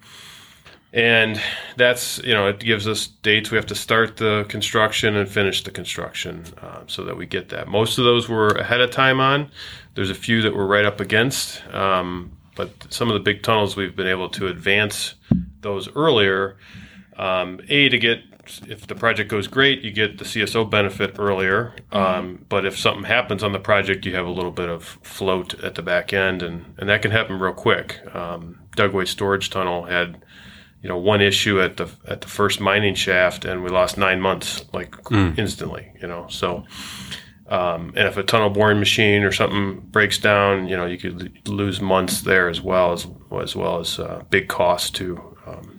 And 0.94 1.40
that's 1.76 2.18
you 2.20 2.34
know 2.34 2.48
it 2.48 2.60
gives 2.60 2.88
us 2.88 3.08
dates. 3.08 3.52
We 3.52 3.58
have 3.58 3.66
to 3.68 3.76
start 3.76 4.18
the 4.18 4.46
construction 4.48 5.16
and 5.18 5.30
finish 5.30 5.64
the 5.64 5.72
construction 5.72 6.46
um, 6.62 6.88
so 6.88 7.04
that 7.04 7.18
we 7.18 7.26
get 7.26 7.50
that. 7.50 7.68
Most 7.68 7.98
of 7.98 8.06
those 8.06 8.30
we're 8.30 8.56
ahead 8.56 8.80
of 8.80 8.90
time 8.92 9.20
on. 9.20 9.52
There's 9.96 10.10
a 10.10 10.16
few 10.16 10.42
that 10.44 10.56
we're 10.56 10.66
right 10.66 10.86
up 10.86 11.02
against 11.02 11.62
um, 11.74 12.32
but 12.58 12.72
some 12.90 13.08
of 13.08 13.14
the 13.14 13.20
big 13.20 13.44
tunnels 13.44 13.78
we've 13.78 13.96
been 13.96 14.08
able 14.08 14.28
to 14.30 14.48
advance 14.48 15.14
those 15.62 15.88
earlier 15.96 16.58
um, 17.18 17.62
a 17.70 17.88
to 17.88 17.98
get 17.98 18.22
if 18.68 18.88
the 18.88 18.96
project 18.96 19.30
goes 19.30 19.48
great 19.48 19.82
you 19.82 19.92
get 19.92 20.18
the 20.18 20.26
cso 20.26 20.70
benefit 20.70 21.16
earlier. 21.20 21.76
Um, 21.92 22.46
but 22.50 22.66
if 22.66 22.78
something 22.78 23.04
happens 23.04 23.44
on 23.44 23.52
the 23.52 23.60
project 23.60 24.06
you 24.06 24.16
have 24.16 24.26
a 24.26 24.32
little 24.32 24.52
bit 24.52 24.70
of 24.70 24.84
float 25.04 25.62
at 25.64 25.76
the 25.76 25.82
back 25.82 26.14
end 26.14 26.42
and, 26.44 26.74
and 26.78 26.90
that 26.90 27.02
can 27.02 27.12
happen 27.12 27.40
real 27.40 27.54
quick. 27.54 28.00
Um, 28.16 28.60
dugway 28.76 29.08
storage 29.08 29.50
tunnel 29.50 29.86
had 29.86 30.24
you 30.82 30.90
know 30.90 30.98
one 30.98 31.22
issue 31.22 31.60
at 31.60 31.78
the 31.78 31.90
at 32.08 32.22
the 32.22 32.28
first 32.28 32.60
mining 32.60 32.96
shaft 32.96 33.46
and 33.46 33.64
we 33.64 33.70
lost 33.70 33.98
nine 33.98 34.22
months 34.22 34.64
like 34.74 34.96
instantly 35.38 35.92
you 36.02 36.08
know? 36.08 36.28
So 36.30 36.66
um, 37.50 37.94
and 37.96 38.08
if 38.08 38.18
a 38.18 38.24
tunnel 38.24 38.50
boring 38.50 38.80
machine 38.80 39.24
or 39.24 39.32
something 39.32 39.80
breaks 39.92 40.18
down 40.18 40.68
you 40.68 40.78
know 40.78 40.86
you 40.86 40.98
could 40.98 41.48
lose 41.48 41.82
months 41.82 42.22
there 42.22 42.50
as 42.50 42.62
well 42.62 42.94
as 42.94 43.08
as 43.42 43.56
well 43.56 43.80
as 43.80 44.00
uh, 44.00 44.24
big 44.30 44.48
costs 44.48 44.90
too 44.90 45.20
um, 45.46 45.77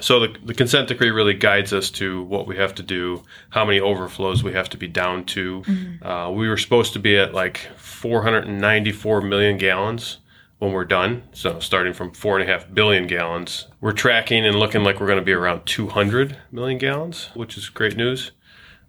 so 0.00 0.20
the, 0.20 0.36
the 0.44 0.54
consent 0.54 0.88
decree 0.88 1.10
really 1.10 1.34
guides 1.34 1.72
us 1.72 1.90
to 1.90 2.22
what 2.24 2.46
we 2.46 2.56
have 2.56 2.74
to 2.74 2.82
do 2.82 3.22
how 3.50 3.64
many 3.64 3.80
overflows 3.80 4.42
we 4.42 4.52
have 4.52 4.68
to 4.68 4.76
be 4.76 4.88
down 4.88 5.24
to 5.24 5.62
uh, 6.02 6.30
we 6.34 6.48
were 6.48 6.56
supposed 6.56 6.92
to 6.92 6.98
be 6.98 7.16
at 7.16 7.32
like 7.34 7.58
494 7.76 9.20
million 9.22 9.58
gallons 9.58 10.18
when 10.58 10.72
we're 10.72 10.84
done. 10.84 11.22
So 11.32 11.60
starting 11.60 11.92
from 11.92 12.12
four 12.12 12.38
and 12.38 12.48
a 12.48 12.52
half 12.52 12.72
billion 12.72 13.06
gallons, 13.06 13.66
we're 13.80 13.92
tracking 13.92 14.46
and 14.46 14.58
looking 14.58 14.84
like 14.84 15.00
we're 15.00 15.06
going 15.06 15.18
to 15.18 15.24
be 15.24 15.32
around 15.32 15.66
200 15.66 16.36
million 16.50 16.78
gallons, 16.78 17.30
which 17.34 17.56
is 17.56 17.68
great 17.68 17.96
news. 17.96 18.32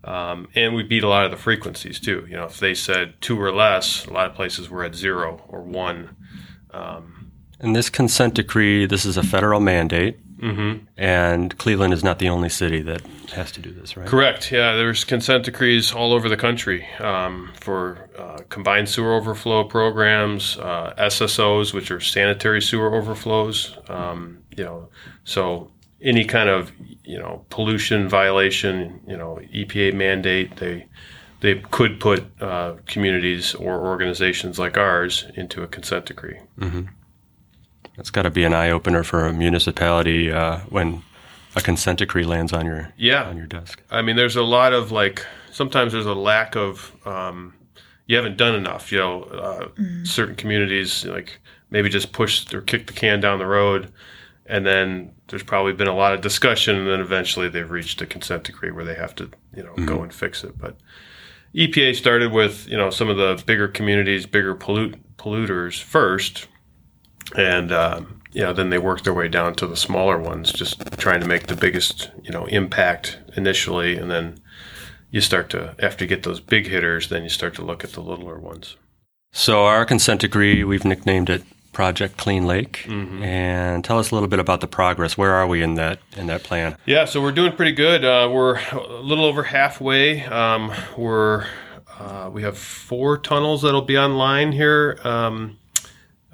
Um, 0.04 0.48
and 0.56 0.74
we 0.74 0.84
beat 0.84 1.04
a 1.04 1.10
lot 1.10 1.26
of 1.26 1.32
the 1.32 1.38
frequencies 1.38 2.00
too. 2.00 2.26
You 2.30 2.38
know, 2.38 2.46
if 2.46 2.60
they 2.60 2.74
said 2.74 3.16
two 3.20 3.42
or 3.42 3.52
less, 3.52 4.06
a 4.06 4.14
lot 4.14 4.30
of 4.30 4.36
places 4.36 4.70
were 4.70 4.84
at 4.84 4.96
zero 4.96 5.44
or 5.48 5.62
one. 5.62 6.16
And 7.60 7.76
this 7.76 7.90
consent 7.90 8.36
decree, 8.36 8.86
this 8.86 9.04
is 9.04 9.18
a 9.18 9.24
federal 9.24 9.60
mandate, 9.60 10.20
Mm-hmm. 10.40 10.86
and 10.98 11.58
Cleveland 11.58 11.94
is 11.94 12.04
not 12.04 12.20
the 12.20 12.30
only 12.30 12.50
city 12.50 12.82
that 12.84 13.02
has 13.34 13.52
to 13.54 13.62
do 13.62 13.72
this, 13.72 13.98
right? 13.98 14.08
Correct. 14.08 14.52
Yeah, 14.52 14.76
there's 14.76 15.04
consent 15.04 15.46
decrees 15.46 15.92
all 15.92 16.14
over 16.14 16.30
the 16.30 16.38
country 16.38 16.88
um, 17.00 17.52
for 17.60 18.10
uh, 18.18 18.40
combined 18.50 18.90
sewer 18.90 19.14
overflow 19.14 19.64
programs, 19.64 20.58
uh, 20.58 20.94
SSOs, 20.98 21.74
which 21.74 21.92
are 21.92 22.00
sanitary 22.00 22.62
sewer 22.62 22.94
overflows. 22.96 23.78
Um, 23.90 24.40
you 24.56 24.64
know, 24.64 24.90
so 25.24 25.72
any 26.02 26.26
kind 26.26 26.50
of 26.50 26.72
you 27.04 27.18
know 27.18 27.46
pollution 27.50 28.08
violation, 28.08 29.02
you 29.08 29.18
know, 29.18 29.40
EPA 29.54 29.94
mandate, 29.94 30.58
they 30.58 30.88
they 31.40 31.56
could 31.72 32.00
put 32.00 32.26
uh, 32.42 32.76
communities 32.88 33.54
or 33.56 33.86
organizations 33.86 34.58
like 34.58 34.78
ours 34.78 35.26
into 35.36 35.62
a 35.64 35.68
consent 35.68 36.06
decree. 36.06 36.40
That's 37.98 38.12
got 38.12 38.22
to 38.22 38.30
be 38.30 38.44
an 38.44 38.54
eye 38.54 38.70
opener 38.70 39.04
for 39.04 39.26
a 39.26 39.34
municipality 39.34 40.32
uh, 40.32 40.60
when 40.70 41.02
a 41.56 41.62
consent 41.62 42.00
decree 42.00 42.24
lands 42.24 42.54
on 42.54 42.66
your 42.66 42.94
Yeah, 42.96 43.24
on 43.24 43.36
your 43.36 43.48
desk. 43.48 43.82
I 43.90 44.04
mean, 44.04 44.16
there's 44.16 44.36
a 44.36 44.44
lot 44.44 44.72
of 44.72 44.92
like 44.92 45.26
sometimes 45.52 45.94
there's 45.94 46.06
a 46.06 46.14
lack 46.14 46.56
of 46.56 46.96
um, 47.06 47.56
you 48.06 48.16
haven't 48.16 48.38
done 48.38 48.54
enough. 48.54 48.92
You 48.92 49.00
know, 49.00 49.24
uh, 49.24 49.68
certain 50.04 50.36
communities 50.36 51.06
like 51.06 51.40
maybe 51.72 51.90
just 51.90 52.12
push 52.12 52.54
or 52.54 52.62
kick 52.62 52.86
the 52.86 52.94
can 52.94 53.20
down 53.20 53.40
the 53.40 53.48
road, 53.48 53.92
and 54.46 54.66
then 54.66 55.12
there's 55.28 55.44
probably 55.44 55.74
been 55.74 55.88
a 55.88 55.96
lot 55.96 56.14
of 56.14 56.22
discussion, 56.22 56.76
and 56.76 56.88
then 56.88 57.02
eventually 57.02 57.50
they've 57.50 57.70
reached 57.70 58.00
a 58.02 58.06
consent 58.06 58.44
decree 58.44 58.72
where 58.72 58.86
they 58.86 58.96
have 58.96 59.16
to 59.16 59.30
you 59.56 59.64
know 59.64 59.74
go 59.86 60.04
and 60.04 60.14
fix 60.14 60.44
it. 60.44 60.56
But 60.56 60.78
EPA 61.56 61.96
started 61.96 62.32
with 62.32 62.68
you 62.68 62.78
know 62.78 62.92
some 62.92 63.10
of 63.10 63.18
the 63.18 63.42
bigger 63.48 63.68
communities, 63.68 64.28
bigger 64.28 64.54
pollute 64.54 65.18
polluters 65.18 65.82
first, 65.82 66.48
and 67.36 67.72
um, 67.72 68.22
you 68.32 68.42
know 68.42 68.54
then 68.54 68.70
they 68.70 68.78
worked 68.78 69.04
their 69.04 69.14
way 69.14 69.28
down 69.28 69.56
to 69.56 69.68
the 69.68 69.76
smaller 69.76 70.18
ones, 70.18 70.52
just 70.52 70.80
trying 70.98 71.22
to 71.22 71.28
make 71.28 71.48
the 71.48 71.56
biggest 71.56 72.12
you 72.24 72.32
know 72.32 72.46
impact 72.46 73.20
initially, 73.36 73.98
and 73.98 74.10
then 74.10 74.40
you 75.12 75.22
start 75.22 75.50
to 75.52 75.76
after 75.80 76.04
you 76.04 76.10
get 76.10 76.24
those 76.24 76.40
big 76.40 76.68
hitters, 76.68 77.10
then 77.10 77.24
you 77.24 77.30
start 77.30 77.56
to 77.56 77.62
look 77.62 77.84
at 77.84 77.94
the 77.94 78.02
littler 78.02 78.40
ones. 78.40 78.76
So 79.32 79.66
our 79.66 79.86
consent 79.86 80.22
decree, 80.22 80.64
we've 80.64 80.86
nicknamed 80.86 81.30
it 81.30 81.44
Project 81.78 82.18
Clean 82.18 82.44
Lake. 82.48 82.86
Mm-hmm. 82.88 83.22
And 83.22 83.86
tell 83.86 84.00
us 84.00 84.10
a 84.10 84.16
little 84.16 84.28
bit 84.28 84.40
about 84.40 84.62
the 84.62 84.68
progress. 84.68 85.16
Where 85.16 85.34
are 85.36 85.46
we 85.46 85.62
in 85.62 85.76
that 85.76 86.00
in 86.16 86.26
that 86.26 86.42
plan? 86.42 86.76
Yeah, 86.88 87.06
so 87.06 87.22
we're 87.22 87.32
doing 87.32 87.52
pretty 87.52 87.74
good. 87.74 88.04
Uh, 88.04 88.32
we're 88.34 88.58
a 88.72 89.02
little 89.02 89.26
over 89.26 89.44
halfway. 89.44 90.24
Um, 90.26 90.74
we're 90.98 91.46
uh, 92.00 92.32
we 92.34 92.42
have 92.42 92.58
four 92.58 93.20
tunnels 93.20 93.62
that'll 93.62 93.84
be 93.84 93.96
online 93.96 94.54
here 94.54 94.98
um, 95.04 95.60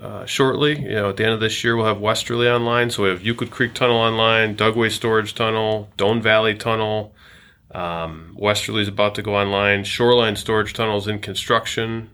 uh, 0.04 0.26
shortly. 0.26 0.80
You 0.80 0.96
know, 0.96 1.10
at 1.10 1.18
the 1.18 1.24
end 1.24 1.34
of 1.34 1.40
this 1.40 1.64
year, 1.64 1.76
we'll 1.76 1.86
have 1.86 2.00
Westerly 2.00 2.48
online. 2.48 2.90
So 2.90 3.04
we 3.04 3.10
have 3.10 3.24
Euclid 3.24 3.52
Creek 3.52 3.74
Tunnel 3.74 3.96
online, 3.96 4.56
Dugway 4.56 4.92
Storage 4.92 5.34
Tunnel, 5.34 5.90
Doan 5.98 6.22
Valley 6.22 6.56
Tunnel. 6.56 7.16
Um, 7.72 8.38
is 8.40 8.88
about 8.88 9.16
to 9.16 9.22
go 9.24 9.36
online. 9.36 9.84
Shoreline 9.84 10.36
Storage 10.36 10.74
Tunnel 10.74 10.98
is 10.98 11.08
in 11.08 11.20
construction. 11.20 12.12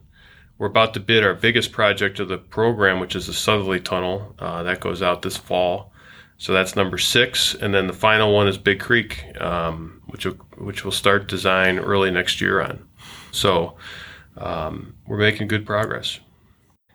We're 0.57 0.67
about 0.67 0.93
to 0.93 0.99
bid 0.99 1.23
our 1.25 1.33
biggest 1.33 1.71
project 1.71 2.19
of 2.19 2.29
the 2.29 2.37
program, 2.37 2.99
which 2.99 3.15
is 3.15 3.27
the 3.27 3.33
Southerly 3.33 3.79
Tunnel. 3.79 4.35
Uh, 4.39 4.63
that 4.63 4.79
goes 4.79 5.01
out 5.01 5.21
this 5.21 5.37
fall. 5.37 5.91
So 6.37 6.53
that's 6.53 6.75
number 6.75 6.97
six, 6.97 7.53
and 7.55 7.73
then 7.73 7.87
the 7.87 7.93
final 7.93 8.33
one 8.33 8.47
is 8.47 8.57
Big 8.57 8.79
Creek, 8.79 9.25
um, 9.41 10.01
which 10.07 10.25
will, 10.25 10.35
which 10.57 10.85
will 10.85 10.93
start 10.93 11.27
design 11.27 11.79
early 11.79 12.11
next 12.11 12.39
year 12.39 12.61
on. 12.61 12.87
So 13.31 13.75
um, 14.37 14.95
we're 15.05 15.17
making 15.17 15.49
good 15.49 15.65
progress. 15.65 16.21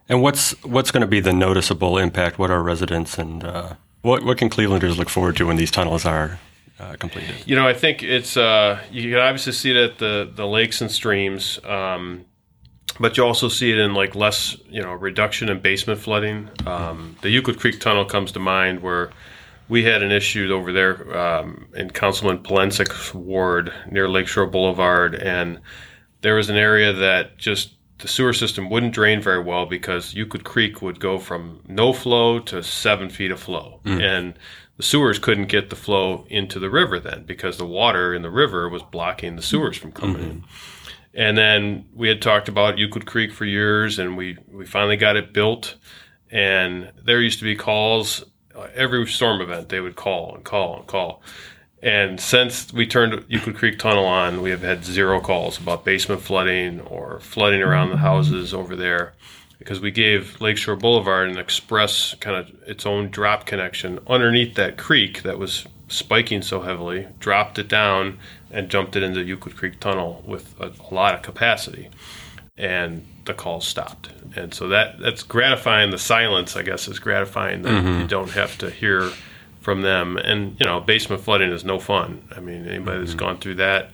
And 0.08 0.20
what's 0.20 0.52
what's 0.64 0.90
going 0.90 1.00
to 1.00 1.06
be 1.06 1.20
the 1.20 1.32
noticeable 1.32 1.98
impact? 1.98 2.38
What 2.38 2.50
are 2.50 2.62
residents 2.62 3.18
and 3.18 3.44
uh, 3.44 3.74
what 4.02 4.22
what 4.22 4.38
can 4.38 4.50
Clevelanders 4.50 4.96
look 4.98 5.08
forward 5.08 5.36
to 5.36 5.46
when 5.46 5.56
these 5.56 5.70
tunnels 5.70 6.04
are 6.04 6.38
uh, 6.78 6.94
completed? 6.98 7.36
You 7.46 7.56
know, 7.56 7.66
I 7.66 7.72
think 7.72 8.02
it's 8.02 8.36
uh, 8.36 8.80
you 8.90 9.10
can 9.10 9.20
obviously 9.20 9.52
see 9.52 9.70
it 9.70 9.76
at 9.76 9.98
the 9.98 10.30
the 10.34 10.46
lakes 10.46 10.80
and 10.82 10.90
streams, 10.90 11.58
um, 11.64 12.26
but 13.00 13.16
you 13.16 13.24
also 13.24 13.48
see 13.48 13.72
it 13.72 13.78
in 13.78 13.94
like 13.94 14.14
less 14.14 14.56
you 14.68 14.82
know 14.82 14.92
reduction 14.92 15.48
in 15.48 15.60
basement 15.60 16.00
flooding. 16.00 16.50
Um, 16.66 17.16
the 17.22 17.30
Euclid 17.30 17.58
Creek 17.58 17.80
Tunnel 17.80 18.04
comes 18.04 18.32
to 18.32 18.38
mind 18.38 18.82
where 18.82 19.10
we 19.70 19.84
had 19.84 20.02
an 20.02 20.12
issue 20.12 20.52
over 20.52 20.70
there 20.70 21.16
um, 21.16 21.66
in 21.74 21.88
Councilman 21.88 22.42
Polensek's 22.42 23.14
ward 23.14 23.72
near 23.90 24.06
Lakeshore 24.06 24.46
Boulevard, 24.46 25.14
and 25.14 25.60
there 26.20 26.34
was 26.34 26.50
an 26.50 26.56
area 26.56 26.92
that 26.92 27.38
just 27.38 27.74
the 27.98 28.08
sewer 28.08 28.32
system 28.32 28.68
wouldn't 28.70 28.92
drain 28.94 29.20
very 29.22 29.42
well 29.42 29.66
because 29.66 30.14
Euclid 30.14 30.44
Creek 30.44 30.82
would 30.82 30.98
go 31.00 31.18
from 31.18 31.60
no 31.68 31.92
flow 31.92 32.38
to 32.40 32.62
seven 32.62 33.08
feet 33.08 33.30
of 33.30 33.40
flow. 33.40 33.80
And 34.00 34.34
the 34.76 34.82
sewers 34.82 35.18
couldn't 35.20 35.46
get 35.46 35.70
the 35.70 35.76
flow 35.76 36.26
into 36.28 36.58
the 36.58 36.68
river 36.70 36.98
then 36.98 37.24
because 37.24 37.56
the 37.58 37.66
water 37.66 38.12
in 38.12 38.22
the 38.22 38.30
river 38.30 38.68
was 38.68 38.82
blocking 38.82 39.36
the 39.36 39.42
sewers 39.42 39.76
from 39.76 39.92
coming 39.92 40.16
in. 40.30 40.44
And 41.14 41.38
then 41.38 41.86
we 41.94 42.08
had 42.08 42.20
talked 42.20 42.48
about 42.48 42.76
Euclid 42.76 43.06
Creek 43.06 43.32
for 43.32 43.44
years, 43.44 44.00
and 44.00 44.16
we, 44.16 44.36
we 44.50 44.66
finally 44.66 44.96
got 44.96 45.14
it 45.16 45.32
built. 45.32 45.76
And 46.30 46.90
there 47.04 47.20
used 47.20 47.38
to 47.38 47.44
be 47.44 47.54
calls 47.54 48.24
uh, 48.56 48.68
every 48.74 49.06
storm 49.06 49.40
event, 49.40 49.68
they 49.68 49.80
would 49.80 49.96
call 49.96 50.34
and 50.34 50.44
call 50.44 50.78
and 50.78 50.86
call. 50.86 51.22
And 51.84 52.18
since 52.18 52.72
we 52.72 52.86
turned 52.86 53.26
Euclid 53.28 53.56
Creek 53.56 53.78
Tunnel 53.78 54.06
on, 54.06 54.40
we 54.40 54.48
have 54.48 54.62
had 54.62 54.86
zero 54.86 55.20
calls 55.20 55.58
about 55.58 55.84
basement 55.84 56.22
flooding 56.22 56.80
or 56.80 57.20
flooding 57.20 57.60
around 57.60 57.90
the 57.90 57.98
houses 57.98 58.54
over 58.54 58.74
there 58.74 59.12
because 59.58 59.80
we 59.80 59.90
gave 59.90 60.40
Lakeshore 60.40 60.76
Boulevard 60.76 61.28
an 61.28 61.36
express 61.36 62.14
kind 62.20 62.36
of 62.38 62.50
its 62.66 62.86
own 62.86 63.10
drop 63.10 63.44
connection 63.44 64.00
underneath 64.06 64.54
that 64.54 64.78
creek 64.78 65.24
that 65.24 65.38
was 65.38 65.66
spiking 65.88 66.40
so 66.40 66.62
heavily, 66.62 67.06
dropped 67.20 67.58
it 67.58 67.68
down 67.68 68.18
and 68.50 68.70
jumped 68.70 68.96
it 68.96 69.02
into 69.02 69.22
Euclid 69.22 69.54
Creek 69.54 69.78
Tunnel 69.78 70.24
with 70.26 70.58
a, 70.58 70.72
a 70.90 70.94
lot 70.94 71.14
of 71.14 71.20
capacity. 71.20 71.90
And 72.56 73.06
the 73.26 73.34
calls 73.34 73.66
stopped. 73.66 74.08
And 74.34 74.54
so 74.54 74.68
that 74.68 74.98
that's 75.00 75.22
gratifying. 75.22 75.90
The 75.90 75.98
silence, 75.98 76.56
I 76.56 76.62
guess, 76.62 76.88
is 76.88 76.98
gratifying 76.98 77.60
that 77.62 77.84
mm-hmm. 77.84 78.00
you 78.00 78.06
don't 78.06 78.30
have 78.30 78.56
to 78.58 78.70
hear 78.70 79.10
from 79.64 79.80
them. 79.82 80.16
And 80.18 80.56
you 80.60 80.66
know, 80.66 80.78
basement 80.80 81.22
flooding 81.22 81.50
is 81.50 81.64
no 81.64 81.78
fun. 81.80 82.28
I 82.36 82.40
mean, 82.40 82.68
anybody 82.68 82.98
that's 83.00 83.14
gone 83.14 83.38
through 83.38 83.54
that 83.56 83.90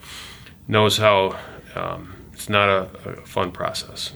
knows 0.68 0.98
how 0.98 1.36
um, 1.76 2.12
it's 2.32 2.48
not 2.48 2.68
a, 2.68 2.88
a 3.08 3.16
fun 3.26 3.52
process. 3.52 4.12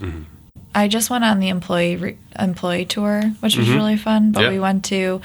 I 0.75 0.89
just 0.89 1.09
went 1.11 1.23
on 1.25 1.39
the 1.39 1.49
employee 1.49 1.97
re- 1.97 2.19
employee 2.39 2.85
tour, 2.85 3.23
which 3.41 3.57
was 3.57 3.71
really 3.71 3.97
fun. 3.97 4.33
But 4.33 4.43
Yeah. 4.43 4.51
we 4.51 4.59
went 4.59 4.85
to 4.87 5.21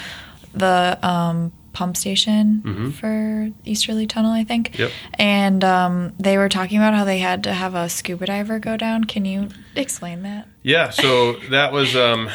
the 0.54 0.98
um, 1.02 1.52
pump 1.80 1.96
station 1.96 2.92
for 2.92 3.50
Easterly 3.64 4.06
Tunnel, 4.06 4.32
I 4.32 4.44
think. 4.44 4.78
Yep. 4.78 4.92
And 5.14 5.64
um, 5.64 6.12
they 6.20 6.38
were 6.38 6.50
talking 6.50 6.78
about 6.78 6.94
how 6.94 7.06
they 7.06 7.20
had 7.20 7.42
to 7.46 7.54
have 7.54 7.74
a 7.74 7.88
scuba 7.88 8.26
diver 8.26 8.60
go 8.60 8.76
down. 8.76 9.06
Can 9.06 9.24
you 9.24 9.48
explain 9.78 10.24
that? 10.24 10.46
Yeah, 10.62 10.90
so 10.90 11.34
that 11.52 11.72
was, 11.72 11.96
um, 11.96 12.30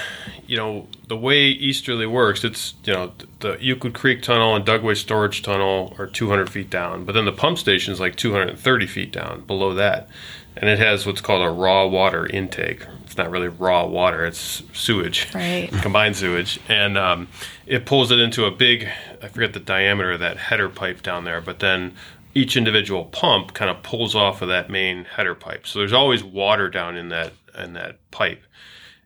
you 0.47 0.57
know, 0.57 0.89
the 1.09 1.17
way 1.19 1.49
Easterly 1.49 2.07
works. 2.07 2.43
It's 2.43 2.73
you 2.85 2.95
know 2.95 3.13
the 3.41 3.59
Euclid 3.61 3.93
Creek 3.93 4.23
Tunnel 4.23 4.57
and 4.57 4.65
Dugway 4.65 4.97
Storage 4.97 5.43
Tunnel 5.43 5.95
are 5.99 6.07
200 6.07 6.49
feet 6.49 6.71
down, 6.71 7.05
but 7.05 7.13
then 7.13 7.27
the 7.27 7.33
pump 7.33 7.59
station 7.59 7.93
is 7.93 8.01
like 8.01 8.17
230 8.17 8.87
feet 8.87 9.13
down 9.13 9.43
below 9.43 9.75
that, 9.75 10.09
and 10.57 10.71
it 10.71 10.79
has 10.79 11.05
what's 11.05 11.21
called 11.21 11.43
a 11.43 11.51
raw 11.51 11.87
water 11.87 12.27
intake. 12.27 12.87
It's 13.15 13.19
not 13.21 13.31
really 13.31 13.47
raw 13.47 13.87
water; 13.87 14.27
it's 14.27 14.65
sewage, 14.73 15.29
Right. 15.37 15.71
combined 15.83 16.17
sewage, 16.17 16.59
and 16.69 16.99
um, 16.99 17.29
it 17.65 17.87
pulls 17.87 18.11
it 18.11 18.19
into 18.19 18.45
a 18.45 18.51
big. 18.51 18.89
I 19.23 19.29
forget 19.29 19.53
the 19.53 19.61
diameter 19.61 20.11
of 20.11 20.19
that 20.19 20.37
header 20.37 20.69
pipe 20.69 21.01
down 21.01 21.23
there, 21.23 21.41
but 21.41 21.61
then 21.61 21.95
each 22.35 22.57
individual 22.57 23.05
pump 23.05 23.55
kind 23.55 23.71
of 23.71 23.85
pulls 23.85 24.17
off 24.17 24.43
of 24.43 24.49
that 24.49 24.69
main 24.69 25.05
header 25.05 25.37
pipe. 25.37 25.65
So 25.65 25.79
there's 25.79 25.93
always 25.93 26.25
water 26.25 26.69
down 26.69 26.97
in 26.97 27.09
that 27.11 27.35
in 27.57 27.75
that 27.75 27.99
pipe. 28.11 28.43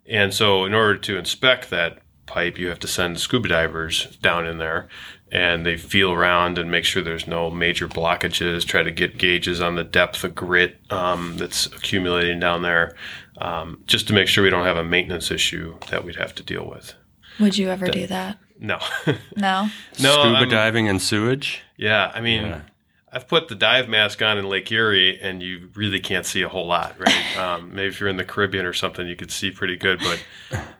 And 0.08 0.32
so, 0.32 0.64
in 0.64 0.72
order 0.72 0.96
to 0.96 1.18
inspect 1.18 1.68
that 1.68 1.98
pipe, 2.24 2.56
you 2.58 2.68
have 2.68 2.78
to 2.78 2.88
send 2.88 3.20
scuba 3.20 3.48
divers 3.48 4.16
down 4.22 4.46
in 4.46 4.56
there 4.56 4.88
and 5.30 5.66
they 5.66 5.76
feel 5.76 6.12
around 6.12 6.58
and 6.58 6.70
make 6.70 6.84
sure 6.84 7.02
there's 7.02 7.26
no 7.26 7.50
major 7.50 7.86
blockages, 7.88 8.64
try 8.64 8.82
to 8.82 8.90
get 8.90 9.18
gauges 9.18 9.60
on 9.60 9.74
the 9.74 9.84
depth 9.84 10.24
of 10.24 10.34
grit 10.34 10.78
um, 10.90 11.36
that's 11.36 11.66
accumulating 11.66 12.40
down 12.40 12.62
there, 12.62 12.96
um, 13.40 13.82
just 13.86 14.06
to 14.08 14.14
make 14.14 14.28
sure 14.28 14.44
we 14.44 14.50
don't 14.50 14.64
have 14.66 14.76
a 14.76 14.84
maintenance 14.84 15.30
issue 15.30 15.76
that 15.90 16.04
we'd 16.04 16.16
have 16.16 16.34
to 16.36 16.42
deal 16.42 16.68
with. 16.68 16.94
Would 17.40 17.56
you 17.56 17.68
ever 17.68 17.88
do 17.88 18.06
that? 18.08 18.38
No. 18.58 18.78
No. 19.36 19.68
no. 20.00 20.12
Scuba 20.12 20.36
I'm- 20.38 20.48
diving 20.48 20.88
and 20.88 21.00
sewage. 21.00 21.62
Yeah, 21.76 22.10
I 22.14 22.20
mean, 22.20 22.42
Yeah. 22.46 22.60
I've 23.10 23.26
put 23.26 23.48
the 23.48 23.54
dive 23.54 23.88
mask 23.88 24.20
on 24.20 24.36
in 24.36 24.46
Lake 24.50 24.70
Erie, 24.70 25.18
and 25.22 25.42
you 25.42 25.70
really 25.74 25.98
can't 25.98 26.26
see 26.26 26.42
a 26.42 26.48
whole 26.48 26.66
lot, 26.66 26.94
right? 26.98 27.36
um, 27.38 27.74
maybe 27.74 27.88
if 27.88 28.00
you're 28.00 28.08
in 28.10 28.18
the 28.18 28.24
Caribbean 28.24 28.66
or 28.66 28.74
something, 28.74 29.06
you 29.06 29.16
could 29.16 29.30
see 29.30 29.50
pretty 29.50 29.76
good, 29.76 29.98
but 30.00 30.22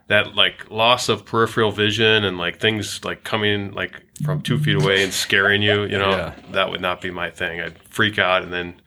that 0.07 0.35
like 0.35 0.69
loss 0.69 1.09
of 1.09 1.25
peripheral 1.25 1.71
vision 1.71 2.23
and 2.25 2.37
like 2.37 2.59
things 2.59 3.03
like 3.03 3.23
coming 3.23 3.71
like 3.71 4.03
from 4.23 4.41
two 4.41 4.59
feet 4.59 4.75
away 4.75 5.01
and 5.03 5.11
scaring 5.11 5.63
you, 5.63 5.83
you 5.83 5.97
know, 5.97 6.11
Yeah. 6.11 6.35
that 6.51 6.69
would 6.69 6.81
not 6.81 7.01
be 7.01 7.09
my 7.09 7.31
thing. 7.31 7.61
I'd 7.61 7.79
freak 7.79 8.19
out, 8.19 8.43
and 8.43 8.53
then 8.53 8.79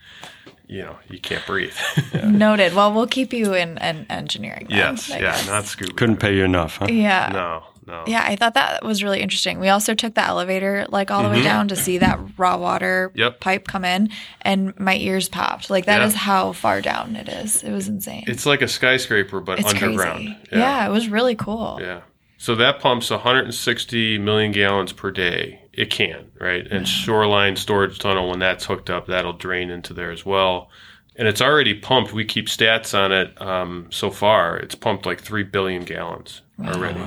you 0.73 0.83
know 0.83 0.97
you 1.09 1.19
can't 1.21 1.45
breathe. 1.47 1.77
Noted. 2.25 2.75
Well, 2.75 2.93
we'll 2.93 3.07
keep 3.07 3.33
you 3.33 3.55
in, 3.55 3.79
in 3.79 4.07
engineering. 4.11 4.67
then, 4.69 4.79
yes, 4.79 5.11
I 5.11 5.15
yeah, 5.17 5.21
guess. 5.33 5.47
not 5.47 5.65
scuba. 5.67 5.93
Couldn't 5.95 6.17
pay 6.19 6.35
you 6.37 6.45
enough, 6.45 6.77
huh? 6.79 6.87
Yeah. 6.89 7.31
No, 7.33 7.63
no. 7.87 8.05
Yeah, 8.07 8.25
I 8.27 8.37
thought 8.37 8.55
that 8.55 8.85
was 8.85 9.03
really 9.03 9.21
interesting. 9.21 9.59
We 9.61 9.69
also 9.69 9.95
took 9.95 10.15
the 10.15 10.25
elevator 10.25 10.87
like 10.89 11.11
all 11.11 11.23
the 11.23 11.29
Mm-hmm. 11.29 11.37
way 11.39 11.43
down 11.45 11.69
to 11.69 11.77
see 11.77 11.99
that 11.99 12.19
raw 12.39 12.57
water 12.57 13.13
Yep. 13.15 13.41
pipe 13.41 13.67
come 13.69 13.85
in, 13.85 14.09
and 14.43 14.79
my 14.79 14.97
ears 14.97 15.29
popped. 15.29 15.69
Like 15.71 15.87
that 15.87 16.01
Yeah. 16.01 16.07
is 16.07 16.15
how 16.15 16.53
far 16.53 16.81
down 16.81 17.17
it 17.17 17.29
is. 17.29 17.63
It 17.63 17.73
was 17.73 17.89
insane. 17.89 18.25
It's 18.27 18.47
like 18.47 18.63
a 18.63 18.69
skyscraper, 18.69 19.41
but 19.41 19.59
It's 19.61 19.75
underground. 19.75 20.25
crazy. 20.27 20.39
Yeah. 20.53 20.87
it 20.87 20.91
was 20.91 21.09
really 21.09 21.35
cool. 21.35 21.79
Yeah. 21.81 22.01
So 22.39 22.55
that 22.57 22.81
pumps 22.81 23.11
160 23.11 24.19
million 24.19 24.51
gallons 24.53 24.93
per 24.93 25.11
day. 25.11 25.62
It 25.73 25.91
can, 25.91 26.31
right? 26.39 26.67
And 26.71 26.87
shoreline 26.87 27.57
storage 27.57 27.99
tunnel, 27.99 28.29
when 28.29 28.39
that's 28.39 28.67
hooked 28.67 28.91
up, 28.91 29.07
that'll 29.07 29.33
drain 29.33 29.71
into 29.71 29.95
there 29.95 30.11
as 30.11 30.27
well. 30.27 30.69
And 31.17 31.29
it's 31.29 31.41
already 31.41 31.75
pumped. 31.75 32.13
We 32.13 32.25
keep 32.25 32.47
stats 32.47 32.99
on 32.99 33.13
it 33.13 33.41
um, 33.41 33.87
so 33.91 34.11
far. 34.11 34.57
It's 34.57 34.75
pumped 34.75 35.07
like 35.07 35.21
3 35.21 35.45
billion 35.45 35.85
gallons 35.85 36.43
already. 36.63 37.01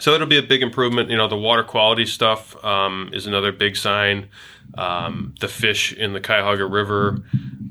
So 0.00 0.14
it'll 0.14 0.26
be 0.26 0.38
a 0.38 0.42
big 0.42 0.62
improvement. 0.62 1.10
You 1.10 1.16
know, 1.16 1.28
the 1.28 1.36
water 1.36 1.62
quality 1.62 2.06
stuff 2.06 2.62
um, 2.64 3.10
is 3.12 3.26
another 3.26 3.52
big 3.52 3.76
sign. 3.76 4.28
Um, 4.74 5.34
the 5.40 5.48
fish 5.48 5.92
in 5.92 6.12
the 6.12 6.20
Cuyahoga 6.20 6.66
River, 6.66 7.22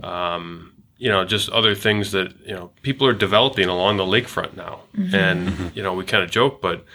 um, 0.03 0.73
you 0.97 1.09
know, 1.09 1.25
just 1.25 1.49
other 1.49 1.73
things 1.73 2.11
that, 2.11 2.33
you 2.45 2.53
know, 2.53 2.71
people 2.83 3.07
are 3.07 3.13
developing 3.13 3.67
along 3.67 3.97
the 3.97 4.03
lakefront 4.03 4.55
now. 4.55 4.81
And, 5.13 5.75
you 5.75 5.83
know, 5.83 5.93
we 5.93 6.05
kind 6.05 6.23
of 6.23 6.31
joke, 6.31 6.61
but 6.61 6.85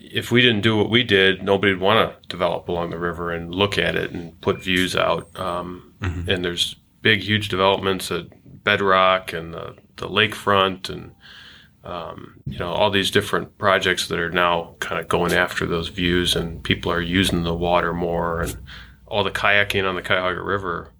if 0.00 0.30
we 0.30 0.40
didn't 0.40 0.60
do 0.62 0.76
what 0.76 0.90
we 0.90 1.02
did, 1.02 1.42
nobody 1.42 1.72
would 1.72 1.82
want 1.82 1.98
to 2.22 2.28
develop 2.28 2.68
along 2.68 2.90
the 2.90 2.98
river 2.98 3.32
and 3.32 3.54
look 3.54 3.78
at 3.78 3.94
it 3.96 4.12
and 4.12 4.40
put 4.40 4.62
views 4.62 4.94
out. 4.96 5.28
Um, 5.38 5.94
And 6.28 6.44
there's 6.44 6.76
big, 7.02 7.20
huge 7.22 7.48
developments 7.48 8.10
at 8.10 8.26
Bedrock 8.64 9.32
and 9.32 9.52
the, 9.54 9.76
the 9.96 10.08
lakefront 10.08 10.88
and 10.88 11.12
you 12.46 12.58
know 12.58 12.70
all 12.70 12.90
these 12.90 13.10
different 13.10 13.56
projects 13.58 14.08
that 14.08 14.18
are 14.18 14.30
now 14.30 14.74
kind 14.80 15.00
of 15.00 15.08
going 15.08 15.32
after 15.32 15.64
those 15.66 15.88
views 15.88 16.36
and 16.36 16.62
people 16.62 16.92
are 16.92 17.00
using 17.00 17.42
the 17.44 17.54
water 17.54 17.92
more 17.94 18.42
and 18.42 18.56
all 19.06 19.24
the 19.24 19.30
kayaking 19.30 19.88
on 19.88 19.94
the 19.94 20.02
Cuyahoga 20.02 20.42
River. 20.42 20.92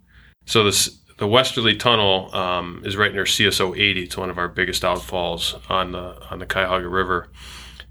So 0.47 0.65
this 0.65 0.99
the 1.19 1.27
Westerly 1.27 1.77
Tunnel 1.77 2.35
um, 2.35 2.83
is 2.87 2.97
right 2.97 3.13
near 3.13 3.25
CSO 3.25 3.77
80. 3.77 4.05
It's 4.05 4.17
one 4.17 4.31
of 4.31 4.39
our 4.39 4.49
biggest 4.49 4.83
outfalls 4.83 5.61
on 5.69 5.93
the 5.93 6.17
on 6.31 6.39
the 6.39 6.47
Cuyahoga 6.47 6.89
River. 6.89 7.29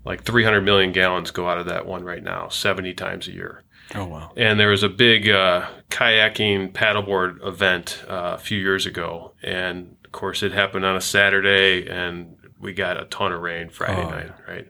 Like 0.07 0.23
300 0.23 0.61
million 0.61 0.91
gallons 0.93 1.31
go 1.31 1.47
out 1.49 1.57
of 1.59 1.65
that 1.67 1.85
one 1.85 2.03
right 2.03 2.23
now, 2.23 2.47
70 2.47 2.93
times 2.93 3.27
a 3.27 3.31
year. 3.33 3.63
Oh 3.93 4.05
wow. 4.05 4.31
And 4.35 4.59
there 4.59 4.69
was 4.69 4.83
a 4.83 4.89
big 4.89 5.29
uh, 5.29 5.67
kayaking 5.89 6.71
paddleboard 6.73 7.45
event 7.45 8.03
uh, 8.07 8.33
a 8.35 8.37
few 8.37 8.57
years 8.59 8.85
ago, 8.85 9.33
and 9.43 9.95
of 10.05 10.11
course 10.11 10.43
it 10.43 10.51
happened 10.53 10.85
on 10.85 10.95
a 10.95 11.01
Saturday, 11.01 11.87
and 11.89 12.35
we 12.59 12.73
got 12.73 12.99
a 13.01 13.05
ton 13.05 13.31
of 13.31 13.41
rain 13.41 13.69
Friday 13.69 14.01
Oh. 14.01 14.09
night, 14.09 14.31
right? 14.47 14.67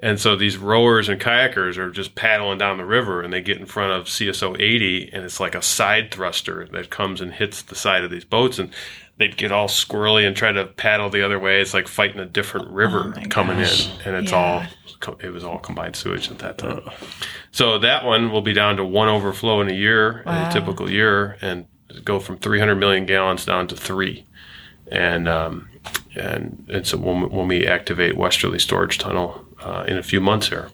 And 0.00 0.20
so 0.20 0.36
these 0.36 0.56
rowers 0.56 1.08
and 1.08 1.20
kayakers 1.20 1.76
are 1.76 1.90
just 1.90 2.14
paddling 2.14 2.58
down 2.58 2.76
the 2.78 2.84
river, 2.84 3.20
and 3.20 3.32
they 3.32 3.40
get 3.40 3.58
in 3.58 3.66
front 3.66 3.92
of 3.92 4.06
CSO 4.06 4.54
80, 4.60 5.10
and 5.12 5.24
it's 5.24 5.40
like 5.40 5.54
a 5.56 5.62
side 5.62 6.10
thruster 6.12 6.68
that 6.72 6.88
comes 6.88 7.20
and 7.20 7.32
hits 7.34 7.62
the 7.62 7.74
side 7.74 8.04
of 8.04 8.10
these 8.10 8.24
boats, 8.24 8.58
and 8.60 8.70
they'd 9.18 9.36
get 9.36 9.52
all 9.52 9.68
squirrely 9.68 10.26
and 10.26 10.36
try 10.36 10.52
to 10.52 10.64
paddle 10.64 11.10
the 11.10 11.22
other 11.24 11.38
way. 11.38 11.60
It's 11.60 11.74
like 11.74 11.88
fighting 11.88 12.20
a 12.20 12.24
different 12.26 12.68
river 12.70 13.12
my 13.16 13.24
coming 13.24 13.58
gosh. 13.58 13.88
in, 13.88 14.00
and 14.14 14.16
it's 14.24 14.32
Yeah. 14.32 14.38
all 14.38 14.62
it 15.20 15.30
was 15.32 15.44
all 15.44 15.58
combined 15.58 15.94
sewage 15.94 16.28
at 16.30 16.38
that 16.40 16.58
time. 16.58 16.80
So 17.52 17.78
that 17.78 18.04
one 18.04 18.32
will 18.32 18.42
be 18.42 18.52
down 18.52 18.76
to 18.78 18.84
one 18.84 19.08
overflow 19.08 19.60
in 19.60 19.68
a 19.68 19.72
year, 19.72 20.22
in 20.26 20.32
a 20.32 20.50
typical 20.52 20.90
year, 20.90 21.36
and 21.40 21.66
go 22.04 22.18
from 22.18 22.36
300 22.38 22.74
million 22.74 23.06
gallons 23.06 23.44
down 23.44 23.68
to 23.68 23.76
three. 23.76 24.24
And 24.90 25.28
um, 25.28 25.68
and 26.16 26.66
and 26.72 26.86
so 26.86 26.96
when, 26.98 27.28
when 27.30 27.46
we 27.46 27.66
activate 27.66 28.16
Westerly 28.16 28.58
Storage 28.58 28.98
Tunnel 28.98 29.44
uh, 29.62 29.84
in 29.86 29.98
a 29.98 30.02
few 30.02 30.20
months 30.20 30.48
here, 30.48 30.70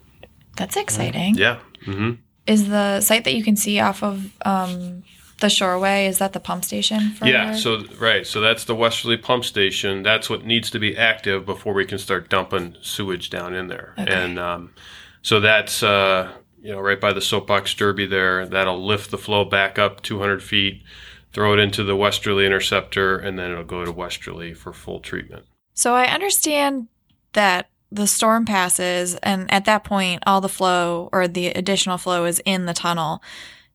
That's 0.57 0.76
exciting. 0.76 1.35
yeah, 1.35 1.59
Mm-hmm. 1.87 2.12
Is 2.46 2.68
the 2.68 3.00
site 3.00 3.24
that 3.24 3.35
you 3.35 3.42
can 3.44 3.57
see 3.57 3.78
off 3.80 4.02
of 4.02 4.30
um, 4.46 5.02
the 5.44 5.50
shoreway? 5.50 6.09
Is 6.09 6.18
that 6.18 6.33
the 6.33 6.40
pump 6.40 6.64
station? 6.64 7.11
For 7.11 7.26
yeah. 7.26 7.54
So 7.54 7.85
right, 8.00 8.26
so 8.26 8.40
that's 8.40 8.64
the 8.64 8.74
Westerly 8.74 9.18
pump 9.18 9.44
station. 9.44 10.02
That's 10.02 10.30
what 10.30 10.44
needs 10.44 10.70
to 10.70 10.78
be 10.78 10.96
active 10.96 11.44
before 11.44 11.74
we 11.74 11.85
can 11.85 11.98
start 11.98 12.30
dumping 12.30 12.76
sewage 12.80 13.28
down 13.28 13.54
in 13.54 13.68
there. 13.68 13.94
Okay. 13.98 14.11
And 14.11 14.38
um, 14.38 14.72
so 15.22 15.40
that's 15.40 15.83
uh, 15.83 16.33
you 16.62 16.72
know 16.72 16.80
right 16.80 17.00
by 17.00 17.12
the 17.12 17.20
soapbox 17.20 17.74
derby 17.74 18.07
there. 18.07 18.46
That'll 18.46 18.85
lift 18.85 19.11
the 19.11 19.18
flow 19.18 19.44
back 19.44 19.78
up 19.78 20.02
200 20.02 20.42
feet, 20.42 20.83
throw 21.33 21.52
it 21.52 21.59
into 21.59 21.85
the 21.85 21.94
Westerly 21.94 22.46
interceptor, 22.46 23.18
and 23.18 23.38
then 23.38 23.50
it'll 23.52 23.64
go 23.64 23.85
to 23.85 23.92
Westerly 23.92 24.54
for 24.54 24.72
full 24.72 25.00
treatment. 25.00 25.44
So 25.74 25.94
I 25.94 26.07
understand 26.07 26.88
that 27.35 27.68
the 27.92 28.07
storm 28.07 28.46
passes, 28.46 29.14
and 29.16 29.52
at 29.52 29.66
that 29.66 29.85
point, 29.85 30.22
all 30.26 30.40
the 30.40 30.48
flow 30.48 31.11
or 31.12 31.28
the 31.28 31.48
additional 31.48 31.98
flow 31.98 32.24
is 32.24 32.40
in 32.46 32.64
the 32.64 32.74
tunnel. 32.74 33.22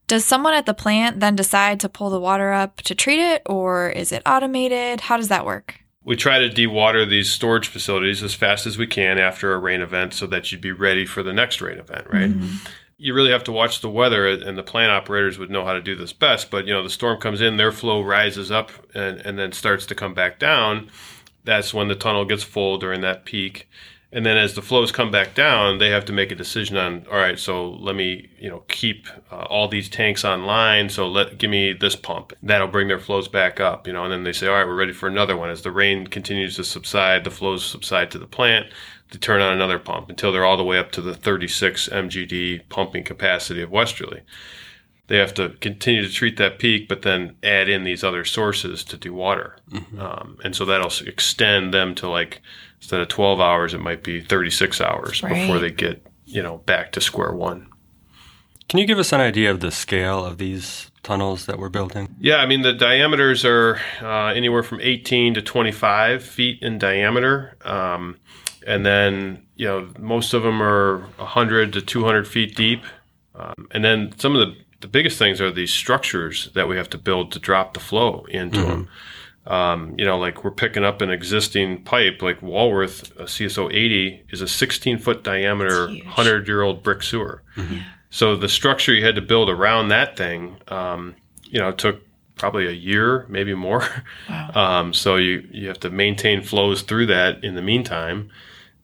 Does 0.09 0.25
someone 0.25 0.55
at 0.55 0.65
the 0.65 0.73
plant 0.73 1.19
then 1.19 1.35
decide 1.35 1.79
to 1.81 1.87
pull 1.87 2.09
the 2.09 2.19
water 2.19 2.51
up 2.51 2.77
to 2.81 2.95
treat 2.95 3.19
it, 3.19 3.43
or 3.45 3.91
is 3.91 4.11
it 4.11 4.23
automated? 4.25 5.01
How 5.01 5.17
does 5.17 5.27
that 5.27 5.45
work? 5.45 5.81
We 6.03 6.15
try 6.15 6.39
to 6.39 6.49
dewater 6.49 7.07
these 7.07 7.31
storage 7.31 7.67
facilities 7.67 8.23
as 8.23 8.33
fast 8.33 8.65
as 8.65 8.75
we 8.75 8.87
can 8.87 9.19
after 9.19 9.53
a 9.53 9.59
rain 9.59 9.81
event 9.81 10.15
so 10.15 10.25
that 10.25 10.51
you'd 10.51 10.61
be 10.61 10.71
ready 10.71 11.05
for 11.05 11.21
the 11.21 11.31
next 11.31 11.61
rain 11.61 11.77
event, 11.77 12.07
right? 12.11 12.31
Mm-hmm. 12.31 12.67
you 12.97 13.13
really 13.13 13.29
have 13.29 13.43
to 13.43 13.51
watch 13.51 13.81
the 13.81 13.89
weather, 13.89 14.27
and 14.27 14.57
the 14.57 14.63
plant 14.63 14.91
operators 14.91 15.37
would 15.37 15.51
know 15.51 15.63
how 15.63 15.73
to 15.73 15.81
do 15.81 15.95
this 15.95 16.11
best. 16.11 16.49
But 16.49 16.65
you 16.65 16.73
know, 16.73 16.81
the 16.81 16.89
storm 16.89 17.21
comes 17.21 17.39
in, 17.39 17.57
their 17.57 17.71
flow 17.71 18.01
rises 18.01 18.49
up, 18.49 18.71
and, 18.95 19.19
and 19.19 19.37
then 19.37 19.51
starts 19.51 19.85
to 19.85 19.95
come 19.95 20.15
back 20.15 20.39
down. 20.39 20.89
That's 21.43 21.71
when 21.71 21.87
the 21.87 21.93
tunnel 21.93 22.25
gets 22.25 22.43
full 22.43 22.79
during 22.79 23.01
that 23.01 23.25
peak. 23.25 23.69
And 24.11 24.25
then 24.25 24.37
as 24.37 24.55
the 24.55 24.63
flows 24.63 24.91
come 24.91 25.11
back 25.11 25.35
down, 25.35 25.77
they 25.77 25.89
have 25.89 26.05
to 26.05 26.13
make 26.13 26.31
a 26.31 26.35
decision 26.35 26.77
on, 26.77 27.05
all 27.11 27.17
right, 27.17 27.37
so 27.37 27.69
let 27.69 27.95
me, 27.95 28.27
you 28.39 28.49
know, 28.49 28.63
keep 28.67 29.07
uh, 29.31 29.43
all 29.43 29.67
these 29.67 29.87
tanks 29.87 30.25
online. 30.25 30.89
So 30.89 31.07
let 31.07 31.37
give 31.37 31.51
me 31.51 31.73
this 31.73 31.95
pump. 31.95 32.33
That'll 32.41 32.67
bring 32.67 32.87
their 32.87 32.99
flows 32.99 33.27
back 33.27 33.59
up, 33.59 33.85
you 33.85 33.93
know. 33.93 34.03
And 34.03 34.11
then 34.11 34.23
they 34.23 34.33
say, 34.33 34.47
all 34.47 34.55
right, 34.55 34.65
we're 34.65 34.75
ready 34.75 34.93
for 34.93 35.07
another 35.07 35.37
one. 35.37 35.51
As 35.51 35.61
the 35.61 35.71
rain 35.71 36.07
continues 36.07 36.55
to 36.55 36.63
subside, 36.63 37.23
the 37.23 37.29
flows 37.29 37.63
subside 37.63 38.09
to 38.11 38.19
the 38.19 38.27
plant. 38.27 38.67
To 39.11 39.17
turn 39.17 39.41
on 39.41 39.53
another 39.53 39.79
pump 39.79 40.09
until 40.09 40.31
they're 40.31 40.45
all 40.45 40.55
the 40.55 40.63
way 40.63 40.77
up 40.77 40.91
to 40.91 41.01
the 41.01 41.15
36 41.15 41.89
MGD 41.89 42.69
pumping 42.69 43.03
capacity 43.03 43.59
of 43.59 43.71
Westerly. 43.71 44.21
They 45.07 45.17
have 45.17 45.33
to 45.33 45.49
continue 45.61 46.03
to 46.03 46.13
treat 46.13 46.37
that 46.37 46.59
peak, 46.59 46.87
but 46.87 47.01
then 47.01 47.35
add 47.41 47.67
in 47.67 47.83
these 47.85 48.03
other 48.03 48.23
sources 48.23 48.83
to 48.83 48.97
do 48.97 49.11
water. 49.11 49.55
Um, 49.99 50.37
and 50.43 50.55
so 50.55 50.63
that'll 50.63 50.93
extend 51.07 51.73
them 51.73 51.95
to 51.95 52.07
like 52.07 52.43
instead 52.79 53.01
of 53.01 53.07
12 53.07 53.39
hours, 53.39 53.73
it 53.73 53.79
might 53.79 54.03
be 54.03 54.21
36 54.21 54.81
hours 54.81 55.21
before 55.21 55.59
they 55.59 55.71
get 55.71 56.05
you 56.25 56.43
know 56.43 56.59
back 56.59 56.91
to 56.93 57.01
square 57.01 57.33
one. 57.33 57.67
Can 58.67 58.79
you 58.79 58.85
give 58.85 58.99
us 58.99 59.11
an 59.11 59.19
idea 59.19 59.49
of 59.49 59.61
the 59.61 59.71
scale 59.71 60.23
of 60.23 60.37
these 60.37 60.91
tunnels 61.01 61.47
that 61.47 61.57
we're 61.57 61.69
building? 61.69 62.15
Yeah, 62.19 62.37
I 62.37 62.45
mean 62.45 62.61
the 62.61 62.73
diameters 62.73 63.43
are 63.43 63.79
uh, 64.01 64.27
anywhere 64.27 64.63
from 64.63 64.79
18 64.81 65.33
to 65.33 65.41
25 65.41 66.23
feet 66.23 66.61
in 66.61 66.77
diameter, 66.77 67.57
um, 67.65 68.17
and 68.65 68.85
then 68.85 69.45
you 69.55 69.67
know 69.67 69.89
most 69.97 70.33
of 70.33 70.43
them 70.43 70.61
are 70.61 70.99
100 71.17 71.73
to 71.73 71.81
200 71.81 72.27
feet 72.27 72.55
deep, 72.55 72.83
um, 73.35 73.67
and 73.71 73.83
then 73.83 74.13
some 74.17 74.35
of 74.35 74.47
the 74.47 74.55
the 74.81 74.87
biggest 74.87 75.17
things 75.19 75.41
are 75.41 75.51
these 75.51 75.73
structures 75.73 76.49
that 76.53 76.69
we 76.69 76.77
have 76.77 76.89
to 76.89 76.97
build 76.97 77.33
to 77.33 77.39
drop 77.39 77.73
the 77.73 77.81
flow 77.81 78.25
into 78.29 78.61
them. 78.61 78.87
Um, 79.49 79.95
you 79.97 80.05
know, 80.05 80.17
like 80.19 80.43
we're 80.43 80.51
picking 80.51 80.83
up 80.85 81.01
an 81.01 81.09
existing 81.09 81.83
pipe, 81.83 82.21
like 82.21 82.39
Walworth 82.41 83.11
a 83.17 83.23
CSO 83.23 83.73
80 83.73 84.25
is 84.29 84.41
a 84.41 84.47
16 84.47 84.99
foot 84.99 85.23
diameter, 85.23 85.87
100 85.87 86.47
year 86.47 86.61
old 86.61 86.83
brick 86.83 87.01
sewer. 87.01 87.41
So 88.11 88.35
the 88.35 88.47
structure 88.49 88.93
you 88.93 89.03
had 89.03 89.15
to 89.15 89.21
build 89.21 89.49
around 89.49 89.89
that 89.89 90.15
thing, 90.17 90.57
um, 90.67 91.15
you 91.43 91.59
know, 91.59 91.71
took 91.71 92.01
probably 92.35 92.67
a 92.67 92.71
year, 92.71 93.25
maybe 93.27 93.53
more. 93.53 93.83
Um, 94.55 94.93
so 94.93 95.15
you 95.15 95.47
you 95.51 95.67
have 95.67 95.79
to 95.81 95.89
maintain 95.89 96.41
flows 96.41 96.81
through 96.81 97.07
that 97.07 97.43
in 97.43 97.55
the 97.55 97.61
meantime, 97.61 98.29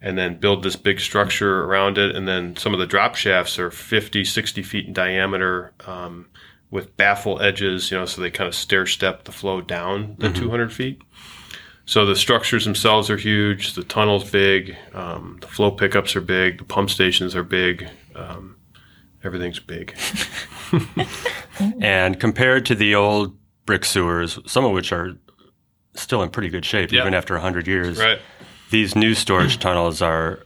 and 0.02 0.18
then 0.18 0.40
build 0.40 0.64
this 0.64 0.76
big 0.76 1.00
structure 1.00 1.64
around 1.64 1.98
it. 1.98 2.16
And 2.16 2.28
then 2.28 2.56
some 2.56 2.74
of 2.74 2.80
the 2.80 2.86
drop 2.86 3.16
shafts 3.16 3.58
are 3.58 3.72
50, 3.72 4.24
60 4.26 4.64
feet 4.64 4.86
in 4.86 4.94
diameter. 4.94 5.74
Um, 5.88 6.28
with 6.72 6.96
baffle 6.98 7.42
edges, 7.42 7.92
you 7.92 7.98
know, 7.98 8.06
so 8.06 8.22
they 8.22 8.32
kind 8.32 8.48
of 8.48 8.56
stair 8.56 8.86
step 8.86 9.24
the 9.26 9.32
flow 9.32 9.62
down 9.62 10.16
the 10.20 10.32
200 10.32 10.74
feet. 10.74 11.02
So 11.86 12.06
the 12.06 12.16
structures 12.16 12.66
themselves 12.66 13.10
are 13.12 13.18
huge. 13.18 13.74
The 13.74 13.84
tunnel's 13.84 14.30
big. 14.30 14.76
Um, 14.94 15.38
the 15.42 15.48
flow 15.48 15.70
pickups 15.72 16.16
are 16.16 16.22
big. 16.22 16.58
The 16.58 16.64
pump 16.64 16.90
stations 16.90 17.36
are 17.36 17.44
big. 17.44 17.88
Um, 18.16 18.56
everything's 19.24 19.60
big. 19.60 19.96
And 21.82 22.20
compared 22.20 22.66
to 22.68 22.76
the 22.76 22.96
old 22.96 23.38
brick 23.66 23.86
sewers, 23.86 24.40
some 24.46 24.66
of 24.66 24.72
which 24.72 24.92
are 24.92 25.14
still 25.94 26.22
in 26.22 26.30
pretty 26.30 26.50
good 26.50 26.66
shape, 26.66 26.92
Yeah. 26.92 27.02
even 27.02 27.14
after 27.14 27.34
100 27.36 27.66
years, 27.68 27.98
Right. 27.98 28.20
these 28.72 28.96
new 28.96 29.14
storage 29.16 29.60
tunnels 29.60 30.02
are 30.02 30.40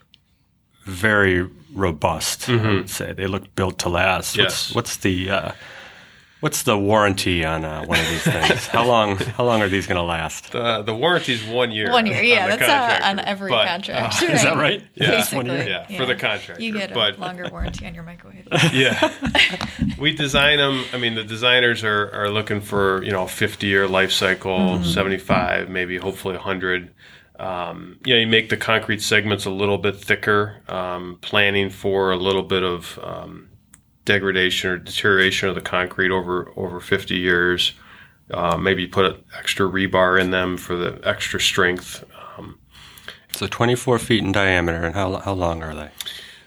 very 0.86 1.47
robust, 1.73 2.47
I 2.47 2.53
Mm-hmm. 2.53 2.67
would 2.75 2.89
say. 2.89 3.13
They 3.13 3.25
look 3.27 3.53
built 3.55 3.79
to 3.79 3.89
last. 3.89 4.38
Yes. 4.38 4.45
What's, 4.45 4.75
what's 4.75 4.97
the. 4.97 5.29
Uh, 5.32 5.51
What's 6.39 6.63
the 6.63 6.78
warranty 6.78 7.43
on 7.43 7.65
uh, 7.65 7.84
one 7.86 7.99
of 7.99 8.08
these 8.08 8.23
things? 8.23 8.67
how 8.67 8.86
long? 8.86 9.17
How 9.17 9.43
long 9.43 9.62
are 9.62 9.67
these 9.67 9.88
going 9.88 9.97
to 9.97 10.04
last? 10.04 10.54
The 10.54 10.82
the 10.84 10.95
warranty's 10.95 11.43
one 11.45 11.71
year. 11.71 11.91
One 11.91 12.06
year, 12.06 12.21
yeah, 12.23 12.43
on 12.43 12.49
that's 12.52 12.62
uh, 12.62 12.65
contractor. 12.65 13.06
on 13.06 13.19
every 13.19 13.49
But, 13.52 13.67
contract. 13.67 14.21
Is 14.23 14.43
that 14.43 14.56
right? 14.56 14.82
Yeah. 14.95 15.08
Just 15.12 15.34
one 15.34 15.47
year? 15.47 15.58
Basically, 15.58 15.95
Yeah, 15.95 15.99
for 15.99 16.06
the 16.06 16.15
contractor. 16.15 16.63
You 16.63 16.71
get 16.71 16.91
a 16.91 16.93
But- 16.93 17.19
longer 17.19 17.49
warranty 17.52 17.86
on 17.86 17.93
your 17.93 18.04
microwave. 18.04 18.47
yeah. 18.73 19.13
we 19.99 20.13
design 20.13 20.60
them. 20.60 20.86
I 20.93 20.97
mean, 20.97 21.15
the 21.15 21.25
designers 21.25 21.84
are, 21.84 22.10
are 22.13 22.30
looking 22.30 22.62
for, 22.62 23.04
you 23.04 23.12
know, 23.12 23.28
50 23.28 23.67
year 23.67 23.86
life 23.88 24.12
cycle, 24.13 24.82
75, 24.84 25.69
maybe 25.69 25.97
hopefully 25.97 26.36
100. 26.36 26.93
Um, 27.38 27.97
you 28.06 28.13
know, 28.13 28.19
you 28.19 28.28
make 28.28 28.49
the 28.49 28.58
concrete 28.58 29.02
segments 29.02 29.45
a 29.45 29.49
little 29.49 29.78
bit 29.78 29.97
thicker, 29.97 30.62
um, 30.67 31.17
planning 31.21 31.69
for 31.69 32.12
a 32.12 32.17
little 32.17 32.43
bit 32.43 32.63
of 32.63 32.99
um, 33.02 33.49
degradation 34.10 34.72
or 34.72 34.78
deterioration 34.78 35.50
of 35.50 35.56
the 35.56 35.62
concrete 35.62 36.12
over, 36.12 36.52
over 36.56 36.80
50 36.80 37.15
years. 37.15 37.74
Uh, 38.32 38.58
maybe 38.58 38.86
put 38.86 39.06
an 39.06 39.24
extra 39.38 39.67
rebar 39.67 40.22
in 40.22 40.32
them 40.32 40.58
for 40.58 40.76
the 40.76 41.00
extra 41.04 41.39
strength. 41.39 42.04
So 43.34 43.48
24 43.48 44.00
feet 44.00 44.24
in 44.24 44.32
diameter, 44.32 44.84
and 44.84 44.95
how, 44.95 45.17
how 45.17 45.34
long 45.34 45.63
are 45.63 45.76
they? 45.76 45.89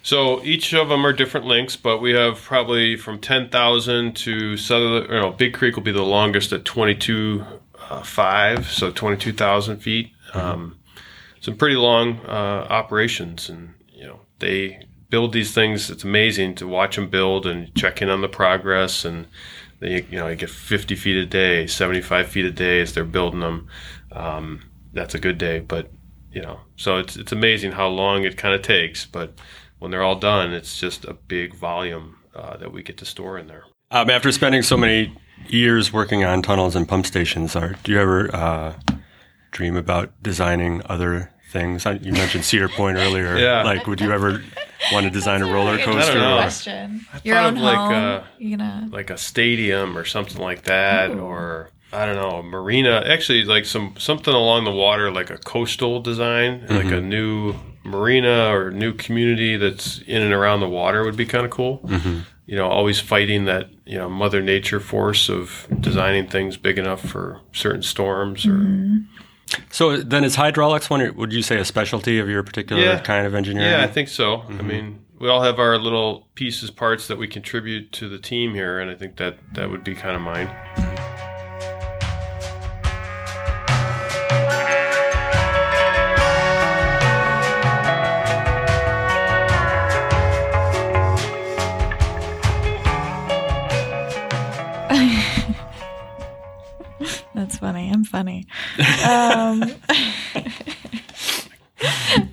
So 0.03 0.43
each 0.43 0.75
of 0.75 0.89
them 0.89 1.07
are 1.07 1.13
different 1.13 1.47
lengths, 1.47 1.77
but 1.77 1.99
we 1.99 2.11
have 2.13 2.41
probably 2.43 2.97
from 2.97 3.21
10,000 3.21 4.17
to 4.17 4.57
Southern, 4.57 5.05
you 5.05 5.21
know, 5.21 5.31
Big 5.31 5.55
Creek 5.55 5.77
will 5.77 5.85
be 5.85 5.93
the 5.93 6.03
longest 6.03 6.53
at 6.53 6.65
22 6.65 7.45
uh, 7.89 8.03
5, 8.03 8.71
so 8.71 8.91
22,000 8.91 9.79
feet. 9.79 10.13
Um, 10.35 10.77
some 11.41 11.57
pretty 11.57 11.77
long 11.77 12.19
uh, 12.27 12.67
operations, 12.69 13.49
and 13.49 13.75
you 13.93 14.07
know 14.07 14.21
they 14.39 14.87
build 15.13 15.35
these 15.35 15.53
things. 15.53 15.91
It's 15.91 16.05
amazing 16.05 16.55
to 16.55 16.67
watch 16.67 16.97
them 16.97 17.11
build 17.11 17.47
and 17.47 17.73
check 17.75 18.01
in 18.01 18.09
on 18.09 18.23
the 18.23 18.29
progress, 18.29 19.05
and 19.05 19.27
they 19.79 20.07
you 20.11 20.19
know 20.19 20.27
you 20.27 20.37
get 20.37 20.49
50 20.51 20.95
feet 20.97 21.17
a 21.17 21.27
day, 21.27 21.67
75 21.67 22.27
feet 22.27 22.47
a 22.47 22.51
day 22.51 22.81
as 22.81 22.95
they're 22.95 23.05
building 23.05 23.41
them. 23.41 23.69
Um, 24.11 24.63
that's 24.95 25.15
a 25.15 25.19
good 25.19 25.37
day, 25.37 25.61
but 25.61 25.91
you 26.33 26.41
know, 26.41 26.61
so 26.77 26.97
it's 26.97 27.17
it's 27.17 27.31
amazing 27.31 27.73
how 27.73 27.89
long 27.89 28.25
it 28.25 28.39
kind 28.39 28.55
of 28.55 28.63
takes, 28.63 29.05
but 29.05 29.35
when 29.79 29.91
they're 29.91 30.03
all 30.03 30.19
done, 30.19 30.55
it's 30.55 30.81
just 30.81 31.05
a 31.05 31.13
big 31.13 31.55
volume 31.55 32.17
uh, 32.35 32.57
that 32.57 32.73
we 32.73 32.83
get 32.83 32.97
to 32.97 33.05
store 33.05 33.39
in 33.39 33.49
there. 33.49 33.65
Um, 33.91 34.09
after 34.09 34.33
spending 34.33 34.63
so 34.63 34.79
many 34.79 35.15
years 35.47 35.93
working 35.93 36.25
on 36.25 36.41
tunnels 36.41 36.75
and 36.75 36.89
pump 36.89 37.05
stations, 37.05 37.55
are, 37.55 37.75
do 37.85 37.93
you 37.93 38.01
ever 38.01 38.35
uh, 38.35 38.75
dream 39.51 39.77
about 39.77 40.11
designing 40.23 40.81
other 40.87 41.31
things? 41.51 41.85
You 41.85 42.13
mentioned 42.13 42.47
Cedar 42.47 42.71
Point 42.71 42.97
earlier. 42.97 43.37
Yeah. 43.37 43.63
Like, 43.63 43.87
would 43.87 44.01
you 44.01 44.11
ever 44.11 44.43
want 44.93 45.05
to 45.05 45.11
design 45.11 45.43
a 45.43 45.53
roller 45.53 45.79
coaster? 45.79 46.15
know. 46.15 46.35
or- 46.35 46.43
question. 46.43 47.07
Your 47.25 47.37
thought 47.37 47.47
own 47.47 47.57
of 47.57 47.63
like, 47.63 47.77
home. 47.77 47.93
uh, 47.93 48.23
you 48.39 48.57
gonna 48.57 48.89
like 48.91 49.11
a 49.11 49.19
stadium 49.19 49.97
or 49.97 50.05
something 50.05 50.41
like 50.41 50.65
that, 50.65 51.11
Ooh. 51.11 51.21
or 51.21 51.71
I 51.93 52.07
don't 52.07 52.17
know, 52.17 52.39
a 52.39 52.43
marina. 52.43 53.03
Actually, 53.07 53.45
like 53.45 53.67
some 53.67 53.95
something 53.99 54.33
along 54.33 54.65
the 54.65 54.73
water, 54.73 55.11
like 55.11 55.31
a 55.31 55.39
coastal 55.39 56.01
design, 56.01 56.63
like 56.69 56.87
a 56.87 56.91
mm-hmm. 56.91 57.09
new 57.09 57.55
marina 57.85 58.55
or 58.55 58.71
new 58.71 58.93
community 58.95 59.57
that's 59.57 59.99
in 60.07 60.23
and 60.23 60.33
around 60.33 60.61
the 60.61 60.69
water 60.69 61.05
would 61.05 61.17
be 61.17 61.27
kind 61.27 61.45
of 61.45 61.51
cool. 61.51 61.81
Mm-hmm. 61.81 62.21
You 62.47 62.57
know, 62.57 62.69
always 62.69 62.99
fighting 62.99 63.45
that 63.45 63.69
you 63.85 63.99
know 63.99 64.09
Mother 64.09 64.41
Nature 64.41 64.81
force 64.81 65.29
of 65.29 65.67
designing 65.81 66.29
things 66.29 66.57
big 66.57 66.79
enough 66.79 67.01
for 67.01 67.41
certain 67.53 67.83
storms 67.83 68.47
or 68.47 68.55
mm-hmm. 68.55 69.01
So 69.71 69.97
then, 69.99 70.25
is 70.25 70.37
hydraulics 70.37 70.89
one? 70.89 71.15
Would 71.17 71.33
you 71.33 71.43
say 71.43 71.59
a 71.59 71.65
specialty 71.65 72.19
of 72.19 72.29
your 72.29 72.43
particular 72.43 72.83
Yeah. 72.83 72.99
kind 73.01 73.27
of 73.27 73.35
engineering? 73.35 73.71
Yeah, 73.71 73.85
I 73.85 73.87
think 73.87 74.09
so. 74.09 74.35
I 74.35 74.45
mm-hmm. 74.45 74.67
mean, 74.67 75.05
we 75.19 75.29
all 75.29 75.43
have 75.43 75.59
our 75.59 75.79
little 75.79 76.29
pieces, 76.35 76.71
parts 76.71 77.07
that 77.09 77.19
we 77.19 77.29
contribute 77.29 77.93
to 77.93 78.09
the 78.09 78.19
team 78.19 78.55
here, 78.55 78.81
and 78.81 78.91
I 78.91 78.95
think 78.95 79.17
that 79.17 79.39
that 79.53 79.71
would 79.71 79.85
be 79.85 79.95
kind 79.95 80.17
of 80.17 80.23
mine. 80.23 80.49
I'm 98.03 98.07
funny. 98.07 98.47
Um, 99.07 99.63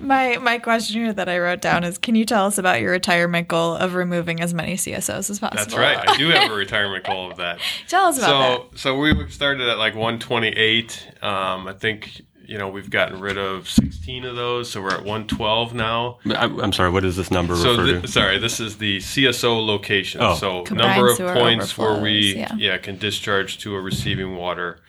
my 0.00 0.38
my 0.38 0.58
question 0.58 1.00
here 1.00 1.12
that 1.12 1.28
I 1.28 1.38
wrote 1.38 1.60
down 1.60 1.84
is: 1.84 1.96
Can 1.96 2.16
you 2.16 2.24
tell 2.24 2.46
us 2.46 2.58
about 2.58 2.80
your 2.80 2.90
retirement 2.90 3.46
goal 3.46 3.76
of 3.76 3.94
removing 3.94 4.40
as 4.40 4.52
many 4.52 4.74
CSOs 4.74 5.30
as 5.30 5.38
possible? 5.38 5.56
That's 5.56 5.76
right. 5.76 6.08
I 6.08 6.16
do 6.16 6.28
have 6.30 6.50
a 6.50 6.54
retirement 6.54 7.04
goal 7.04 7.30
of 7.30 7.36
that. 7.36 7.60
Tell 7.88 8.06
us 8.06 8.18
about 8.18 8.70
that. 8.72 8.78
So, 8.78 8.94
so 8.94 8.98
we 8.98 9.28
started 9.30 9.68
at 9.68 9.78
like 9.78 9.94
128. 9.94 11.18
Um, 11.22 11.68
I 11.68 11.72
think 11.72 12.22
you 12.44 12.58
know 12.58 12.68
we've 12.68 12.90
gotten 12.90 13.20
rid 13.20 13.38
of 13.38 13.68
16 13.68 14.24
of 14.24 14.34
those, 14.34 14.68
so 14.70 14.82
we're 14.82 14.90
at 14.90 15.04
112 15.04 15.72
now. 15.72 16.18
I, 16.26 16.46
I'm 16.46 16.72
sorry. 16.72 16.90
What 16.90 17.04
does 17.04 17.16
this 17.16 17.30
number 17.30 17.54
So, 17.54 17.76
refer 17.76 18.00
to? 18.00 18.08
sorry, 18.08 18.38
this 18.38 18.58
is 18.58 18.78
the 18.78 18.98
CSO 18.98 19.64
location. 19.64 20.20
Oh. 20.20 20.34
So, 20.34 20.64
Combined 20.64 20.96
number 20.96 21.10
of 21.12 21.16
sewer 21.16 21.32
points 21.32 21.78
where 21.78 22.00
we 22.00 22.42
overflows, 22.42 22.60
yeah. 22.60 22.78
can 22.78 22.98
discharge 22.98 23.58
to 23.58 23.76
a 23.76 23.80
receiving 23.80 24.34
water. 24.34 24.80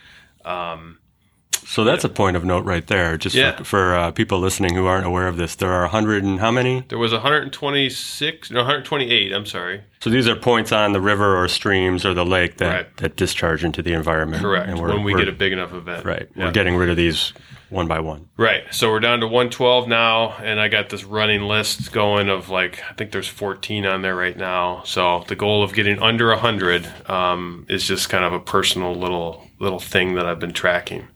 So 1.64 1.84
that's 1.86 2.04
a 2.04 2.10
point 2.10 2.36
of 2.36 2.44
note 2.44 2.66
right 2.66 2.86
there. 2.86 3.18
Just 3.18 3.36
Yeah. 3.36 3.56
for, 3.58 3.64
for 3.64 3.96
uh, 3.96 4.12
people 4.12 4.40
listening 4.40 4.76
who 4.76 4.88
aren't 4.88 5.06
aware 5.06 5.28
of 5.28 5.38
this, 5.38 5.56
there 5.56 5.72
are 5.72 5.84
100 5.84 6.24
and 6.24 6.40
how 6.40 6.52
many? 6.52 6.84
There 6.90 6.98
was 6.98 7.14
126, 7.14 8.52
no, 8.52 8.60
128. 8.60 9.32
I'm 9.32 9.46
sorry, 9.46 9.82
So 10.02 10.10
these 10.10 10.28
are 10.28 10.36
points 10.36 10.72
on 10.72 10.94
the 10.94 11.00
river 11.02 11.42
or 11.42 11.48
streams 11.48 12.06
or 12.06 12.14
the 12.16 12.26
lake 12.26 12.58
that, 12.58 12.74
Right. 12.76 12.98
that 12.98 13.16
discharge 13.16 13.64
into 13.64 13.82
the 13.84 13.94
environment. 13.94 14.42
Correct. 14.42 14.68
And 14.68 14.80
we're- 14.80 14.94
when 14.94 15.04
we 15.04 15.14
get 15.14 15.28
a 15.28 15.32
big 15.32 15.54
enough 15.54 15.74
event. 15.74 16.04
right, 16.06 16.28
Yeah. 16.36 16.46
we're 16.46 16.52
getting 16.52 16.76
rid 16.76 16.90
of 16.90 16.98
these 16.98 17.34
one 17.70 17.88
by 17.88 18.00
one. 18.00 18.26
Right. 18.36 18.64
So 18.72 18.90
we're 18.90 19.00
down 19.00 19.20
to 19.22 19.28
112 19.28 19.88
now, 19.88 20.34
and 20.44 20.60
I 20.60 20.68
got 20.70 20.90
this 20.90 21.04
running 21.06 21.44
list 21.44 21.94
going 21.94 22.28
of 22.30 22.50
like 22.50 22.84
I 22.90 22.94
think 22.94 23.12
there's 23.12 23.28
14 23.30 23.86
on 23.86 24.02
there 24.02 24.16
right 24.16 24.36
now. 24.36 24.82
So 24.86 25.24
the 25.28 25.36
goal 25.36 25.64
of 25.64 25.74
getting 25.74 26.02
under 26.02 26.32
100 26.32 26.86
um, 27.08 27.66
is 27.70 27.88
just 27.88 28.10
kind 28.10 28.26
of 28.26 28.34
a 28.34 28.40
personal 28.40 28.94
little 28.96 29.48
little 29.60 29.80
thing 29.80 30.16
that 30.16 30.26
I've 30.26 30.40
been 30.40 30.52
tracking. 30.54 31.08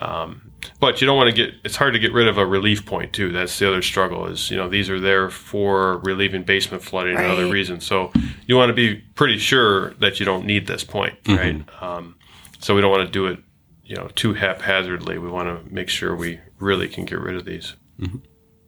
Um, 0.00 0.45
but 0.80 1.00
you 1.00 1.06
don't 1.06 1.16
want 1.16 1.28
to 1.28 1.34
get. 1.34 1.54
It's 1.64 1.76
hard 1.76 1.92
to 1.94 1.98
get 1.98 2.12
rid 2.12 2.28
of 2.28 2.38
a 2.38 2.46
relief 2.46 2.86
point 2.86 3.12
too. 3.12 3.32
That's 3.32 3.58
the 3.58 3.68
other 3.68 3.82
struggle. 3.82 4.26
Is 4.26 4.50
you 4.50 4.56
know 4.56 4.68
these 4.68 4.88
are 4.90 5.00
there 5.00 5.30
for 5.30 5.98
relieving 5.98 6.42
basement 6.42 6.82
flooding 6.82 7.16
and 7.16 7.26
other 7.26 7.48
reasons. 7.48 7.84
So 7.86 8.12
you 8.46 8.56
want 8.56 8.70
to 8.70 8.74
be 8.74 8.96
pretty 9.14 9.38
sure 9.38 9.90
that 9.94 10.18
you 10.20 10.26
don't 10.26 10.46
need 10.46 10.66
this 10.66 10.84
point, 10.84 11.14
right? 11.26 11.82
Um, 11.82 12.16
so 12.60 12.74
we 12.74 12.80
don't 12.80 12.90
want 12.90 13.06
to 13.06 13.12
do 13.12 13.26
it 13.26 13.38
you 13.84 13.96
know 13.96 14.08
too 14.14 14.34
haphazardly. 14.34 15.18
We 15.18 15.28
want 15.28 15.48
to 15.48 15.72
make 15.72 15.88
sure 15.88 16.14
we 16.14 16.40
really 16.58 16.88
can 16.88 17.04
get 17.04 17.18
rid 17.20 17.36
of 17.36 17.44
these. 17.44 17.74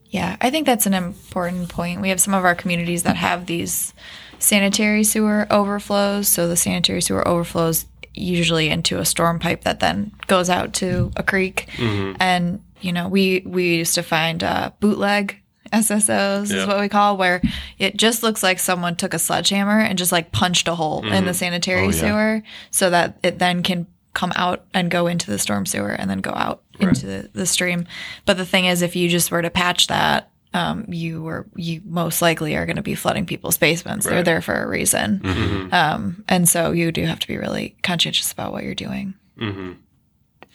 Yeah, 0.05 0.37
I 0.41 0.49
think 0.49 0.65
that's 0.65 0.87
an 0.87 0.93
important 0.95 1.69
point. 1.69 2.01
We 2.01 2.09
have 2.09 2.19
some 2.19 2.33
of 2.33 2.43
our 2.43 2.55
communities 2.55 3.03
that 3.03 3.15
have 3.15 3.45
these 3.45 3.93
sanitary 4.39 5.03
sewer 5.03 5.45
overflows. 5.51 6.27
So 6.27 6.47
the 6.47 6.55
sanitary 6.55 7.01
sewer 7.01 7.27
overflows 7.27 7.85
usually 8.13 8.69
into 8.69 8.99
a 8.99 9.05
storm 9.05 9.39
pipe 9.39 9.63
that 9.63 9.79
then 9.79 10.11
goes 10.27 10.49
out 10.49 10.73
to 10.75 11.11
a 11.15 11.23
creek. 11.23 11.67
And 11.79 12.61
you 12.81 12.91
know, 12.93 13.07
we 13.07 13.43
we 13.45 13.75
used 13.75 13.95
to 13.95 14.03
find 14.03 14.43
uh, 14.43 14.71
bootleg 14.79 15.41
SSOs 15.73 16.49
Yeah. 16.51 16.61
is 16.61 16.67
what 16.67 16.79
we 16.79 16.89
call 16.89 17.17
where 17.17 17.41
it 17.77 17.95
just 17.97 18.23
looks 18.23 18.41
like 18.41 18.57
someone 18.59 18.95
took 18.95 19.13
a 19.13 19.19
sledgehammer 19.19 19.79
and 19.79 19.97
just 19.97 20.11
like 20.11 20.31
punched 20.31 20.67
a 20.67 20.75
hole 20.75 21.05
in 21.05 21.25
the 21.25 21.33
sanitary 21.33 21.81
Oh, 21.81 21.89
yeah. 21.89 21.91
sewer 21.91 22.43
so 22.71 22.89
that 22.89 23.19
it 23.23 23.37
then 23.39 23.61
can 23.63 23.85
come 24.13 24.31
out 24.35 24.65
and 24.73 24.89
go 24.89 25.05
into 25.07 25.29
the 25.29 25.37
storm 25.37 25.65
sewer 25.65 25.91
and 25.91 26.09
then 26.09 26.19
go 26.19 26.31
out 26.31 26.63
into 26.79 27.05
the, 27.05 27.29
the 27.33 27.45
stream. 27.45 27.85
But 28.25 28.37
the 28.37 28.45
thing 28.45 28.65
is, 28.65 28.81
if 28.81 28.95
you 28.95 29.09
just 29.09 29.29
were 29.29 29.41
to 29.43 29.49
patch 29.51 29.87
that, 29.87 30.31
um, 30.53 30.85
you 30.89 31.21
were 31.21 31.47
you 31.55 31.81
most 31.85 32.21
likely 32.21 32.55
are 32.55 32.65
going 32.65 32.75
to 32.77 32.81
be 32.81 32.95
flooding 32.95 33.25
people's 33.25 33.57
basements. 33.57 34.05
They're 34.05 34.23
there 34.23 34.41
for 34.41 34.55
a 34.63 34.67
reason, 34.67 35.69
um, 35.71 36.23
and 36.27 36.47
so 36.49 36.71
you 36.71 36.91
do 36.91 37.05
have 37.05 37.19
to 37.19 37.27
be 37.27 37.37
really 37.37 37.75
conscientious 37.83 38.31
about 38.31 38.51
what 38.51 38.63
you're 38.63 38.75
doing. 38.75 39.13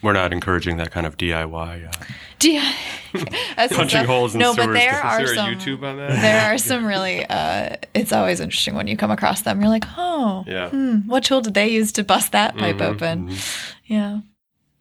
We're 0.03 0.13
not 0.13 0.35
encouraging 0.35 0.77
that 0.77 0.91
kind 0.91 1.07
of 1.07 1.17
DIY. 1.17 1.89
Uh, 1.89 2.05
Do 2.39 2.51
you, 2.53 2.61
That's 3.57 3.75
Punching 3.75 3.89
stuff- 3.89 4.07
holes 4.07 4.35
in 4.35 4.41
no, 4.41 4.55
but 4.55 4.67
there 4.67 4.75
there 4.75 4.93
Is 4.99 5.01
are 5.05 5.23
Is 5.23 5.29
there 5.31 5.37
some 5.37 5.53
a 5.53 5.57
YouTube 5.57 5.83
on 5.83 5.97
that? 5.97 6.11
there 6.21 6.41
are 6.55 6.59
some 6.59 6.85
really. 6.85 7.25
Uh, 7.25 7.77
it's 7.95 8.13
always 8.13 8.39
interesting 8.41 8.75
when 8.75 8.87
you 8.87 8.99
come 8.99 9.11
across 9.11 9.41
them. 9.43 9.61
You're 9.63 9.71
like, 9.71 9.85
oh, 9.97 10.45
Yeah. 10.47 10.69
hmm, 10.69 11.09
what 11.09 11.25
tool 11.25 11.41
did 11.41 11.55
they 11.55 11.69
use 11.69 11.91
to 11.93 12.05
bust 12.05 12.33
that 12.33 12.55
pipe 12.59 12.77
Mhm, 12.77 12.83
open? 12.83 13.31
Yeah. 13.87 14.19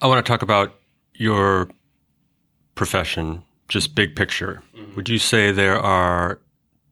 I 0.02 0.08
want 0.08 0.26
to 0.26 0.30
talk 0.30 0.42
about 0.42 0.76
your 1.14 1.70
profession, 2.76 3.44
just 3.74 3.96
big 3.96 4.16
picture. 4.16 4.62
Would 4.96 5.10
you 5.10 5.18
say 5.18 5.52
there 5.52 5.80
are 5.80 6.40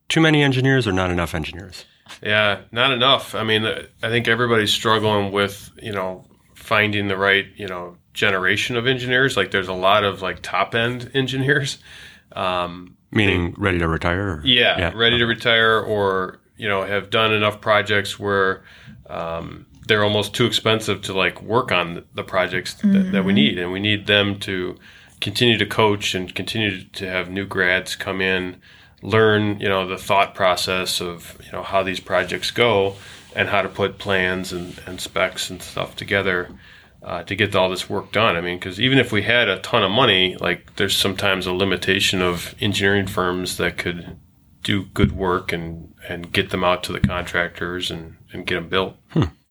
too 0.10 0.20
many 0.20 0.42
engineers 0.42 0.88
or 0.88 0.92
not 0.92 1.12
enough 1.12 1.36
engineers? 1.36 1.86
Yeah, 2.24 2.62
not 2.72 2.92
enough. 2.92 3.36
I 3.36 3.44
mean, 3.44 3.66
I 3.66 4.10
think 4.10 4.28
everybody's 4.28 4.74
struggling 4.74 5.32
with, 5.32 5.70
you 5.82 5.92
know, 5.94 6.26
finding 6.56 7.08
the 7.08 7.16
right, 7.16 7.46
you 7.56 7.68
know, 7.68 7.98
generation 8.16 8.76
of 8.78 8.88
engineers. 8.88 9.38
Like 9.38 9.52
there's 9.52 9.68
a 9.68 9.74
lot 9.74 10.04
of 10.04 10.24
like 10.24 10.42
top 10.42 10.74
end 10.74 11.12
engineers. 11.14 11.78
Um, 12.32 12.98
Meaning 13.12 13.54
ready 13.58 13.78
to 13.78 13.88
retire? 13.88 14.38
or- 14.38 14.42
yeah, 14.44 14.92
ready 14.96 15.20
to 15.20 15.26
retire 15.26 15.80
or, 15.80 16.40
you 16.58 16.68
know, 16.68 16.82
have 16.84 17.12
done 17.12 17.32
enough 17.32 17.62
projects 17.62 18.20
where 18.20 18.64
um, 19.08 19.68
they're 19.88 20.04
almost 20.04 20.34
too 20.34 20.48
expensive 20.48 21.04
to 21.04 21.14
like 21.14 21.44
work 21.44 21.72
on 21.72 22.06
the 22.16 22.24
projects 22.24 22.74
that, 22.76 23.12
that 23.12 23.24
we 23.24 23.34
need. 23.34 23.60
And 23.60 23.72
we 23.72 23.80
need 23.80 24.08
them 24.08 24.40
to 24.40 24.78
continue 25.22 25.58
to 25.58 25.66
coach 25.66 26.14
and 26.14 26.36
continue 26.36 26.84
to 26.84 27.08
have 27.08 27.30
new 27.30 27.46
grads 27.46 27.96
come 27.96 28.20
in, 28.22 28.60
learn, 29.02 29.60
you 29.60 29.70
know, 29.70 29.88
the 29.88 29.98
thought 29.98 30.36
process 30.36 31.00
of, 31.00 31.38
you 31.46 31.52
know, 31.52 31.64
how 31.64 31.84
these 31.84 32.00
projects 32.00 32.52
go 32.52 32.96
and 33.36 33.48
how 33.48 33.62
to 33.62 33.70
put 33.70 33.98
plans 33.98 34.52
and, 34.52 34.80
and 34.86 35.00
specs 35.00 35.50
and 35.50 35.62
stuff 35.62 35.96
together 35.96 36.50
uh, 37.04 37.24
to 37.24 37.36
get 37.36 37.56
all 37.56 37.70
this 37.70 37.90
work 37.90 38.12
done. 38.12 38.36
I 38.36 38.42
mean, 38.42 38.58
because 38.58 38.80
even 38.80 38.98
if 38.98 39.12
we 39.12 39.24
had 39.24 39.48
a 39.48 39.60
ton 39.60 39.84
of 39.84 39.92
money, 39.92 40.36
like 40.36 40.76
there's 40.76 40.98
sometimes 40.98 41.46
a 41.46 41.54
limitation 41.54 42.22
of 42.22 42.54
engineering 42.60 43.08
firms 43.08 43.58
that 43.58 43.78
could 43.78 44.18
do 44.64 44.86
good 44.86 45.14
work 45.14 45.52
and, 45.52 45.94
and 46.08 46.32
get 46.32 46.50
them 46.50 46.64
out 46.64 46.84
to 46.84 46.92
the 46.92 47.00
contractors 47.00 47.90
and, 47.90 48.18
and 48.34 48.46
get 48.46 48.56
them 48.56 48.70
built. 48.70 48.98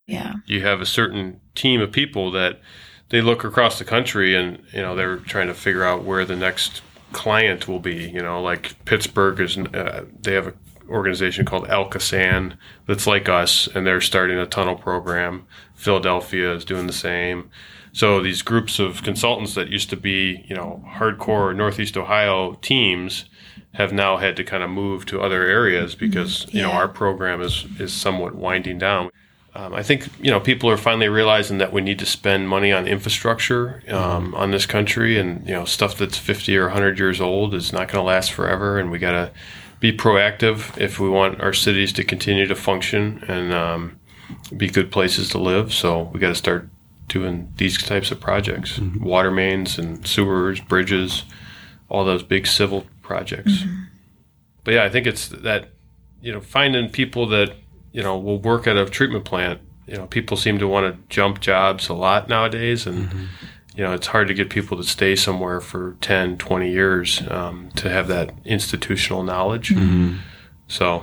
Yeah. 0.07 0.35
You 0.47 0.63
have 0.63 0.81
a 0.81 0.87
certain 0.87 1.41
team 1.55 1.81
of 1.81 1.93
people 1.93 2.31
that 2.33 2.61
they 3.11 3.21
look 3.21 3.45
across 3.45 3.79
the 3.79 3.85
country 3.85 4.35
and, 4.35 4.63
you 4.73 4.81
know, 4.81 4.97
they're 4.97 5.19
trying 5.19 5.49
to 5.49 5.55
figure 5.55 5.85
out 5.85 6.05
where 6.05 6.25
the 6.25 6.37
next 6.37 6.83
client 7.13 7.69
will 7.69 7.81
be. 7.81 8.09
You 8.09 8.23
know, 8.23 8.43
like 8.43 8.85
Pittsburgh 8.85 9.39
is, 9.41 9.59
uh, 9.59 10.05
they 10.21 10.33
have 10.33 10.49
an 10.49 10.55
organization 10.89 11.45
called 11.45 11.69
ALCOSAN 11.69 12.57
that's 12.87 13.07
like 13.07 13.29
us 13.29 13.69
and 13.69 13.87
they're 13.87 14.01
starting 14.01 14.39
a 14.39 14.47
tunnel 14.47 14.77
program. 14.77 15.47
Philadelphia 15.75 16.55
is 16.55 16.65
doing 16.65 16.87
the 16.87 16.93
same. 16.93 17.51
So 17.93 18.23
these 18.23 18.43
groups 18.43 18.79
of 18.79 19.03
consultants 19.03 19.55
that 19.55 19.69
used 19.69 19.91
to 19.91 19.97
be, 19.97 20.45
you 20.49 20.55
know, 20.55 20.85
hardcore 20.95 21.55
Northeast 21.55 21.97
Ohio 21.97 22.55
teams 22.63 23.25
have 23.75 23.93
now 23.93 24.17
had 24.17 24.37
to 24.37 24.45
kind 24.45 24.63
of 24.63 24.71
move 24.71 25.07
to 25.07 25.21
other 25.21 25.43
areas 25.43 25.95
because 25.95 26.47
you 26.53 26.61
know 26.61 26.71
our 26.71 26.89
program 26.89 27.41
is 27.41 27.67
is 27.79 27.93
somewhat 27.93 28.35
winding 28.35 28.79
down. 28.79 29.11
Um, 29.55 29.75
I 29.75 29.83
think 29.83 30.09
you 30.23 30.31
know 30.31 30.39
people 30.39 30.71
are 30.71 30.77
finally 30.77 31.09
realizing 31.09 31.59
that 31.59 31.73
we 31.73 31.81
need 31.81 31.99
to 31.99 32.07
spend 32.07 32.49
money 32.49 32.73
on 32.73 32.87
infrastructure 32.87 33.83
um, 33.89 34.35
on 34.35 34.53
this 34.53 34.65
country, 34.65 35.19
and 35.19 35.47
you 35.47 35.53
know 35.53 35.65
stuff 35.65 35.97
that's 35.99 36.19
fifty 36.19 36.57
or 36.57 36.69
hundred 36.69 36.99
years 36.99 37.21
old 37.21 37.55
is 37.55 37.73
not 37.73 37.89
going 37.89 38.03
to 38.03 38.07
last 38.07 38.33
forever, 38.33 38.79
and 38.79 38.91
we 38.91 38.99
got 38.99 39.13
to 39.13 39.33
be 39.81 39.93
proactive 39.93 40.79
if 40.79 41.01
we 41.01 41.09
want 41.09 41.41
our 41.41 41.53
cities 41.53 41.93
to 41.95 42.05
continue 42.05 42.47
to 42.47 42.55
function 42.55 43.25
and 43.27 43.53
um, 43.53 43.99
be 44.57 44.69
good 44.69 44.93
places 44.93 45.31
to 45.31 45.39
live. 45.39 45.73
So 45.73 46.11
we 46.13 46.21
got 46.21 46.29
to 46.29 46.35
start 46.35 46.69
doing 47.09 47.53
these 47.57 47.77
types 47.77 48.13
of 48.13 48.21
projects, 48.21 48.79
water 48.79 49.33
mains 49.33 49.79
and 49.79 50.07
sewers, 50.07 50.61
bridges, 50.61 51.25
all 51.89 52.05
those 52.05 52.23
big 52.23 52.47
civil 52.47 52.87
projects. 53.03 53.65
But 54.63 54.75
yeah, 54.75 54.85
I 54.85 54.91
think 54.91 55.09
it's 55.09 55.27
that 55.29 55.71
you 56.23 56.33
know 56.33 56.41
finding 56.41 56.89
people 56.89 57.27
that 57.29 57.55
you 57.93 58.03
know 58.03 58.19
will 58.19 58.39
work 58.41 58.67
at 58.67 58.77
a 58.77 58.87
treatment 58.87 59.25
plant. 59.25 59.61
You 59.87 59.97
know, 59.97 60.07
people 60.07 60.37
seem 60.37 60.59
to 60.59 60.69
want 60.69 60.95
to 60.95 61.03
jump 61.09 61.41
jobs 61.41 61.89
a 61.89 61.95
lot 61.95 62.29
nowadays, 62.29 62.87
and 62.87 63.29
you 63.75 63.83
know 63.83 63.93
it's 63.93 64.07
hard 64.09 64.29
to 64.29 64.35
get 64.35 64.49
people 64.51 64.77
to 64.77 64.85
stay 64.85 65.17
somewhere 65.17 65.61
for 65.61 65.97
10, 66.01 66.39
20 66.39 66.71
years 66.71 67.23
um, 67.29 67.71
to 67.77 67.89
have 67.91 68.07
that 68.09 68.33
institutional 68.45 69.23
knowledge. 69.25 69.73
So, 70.69 71.03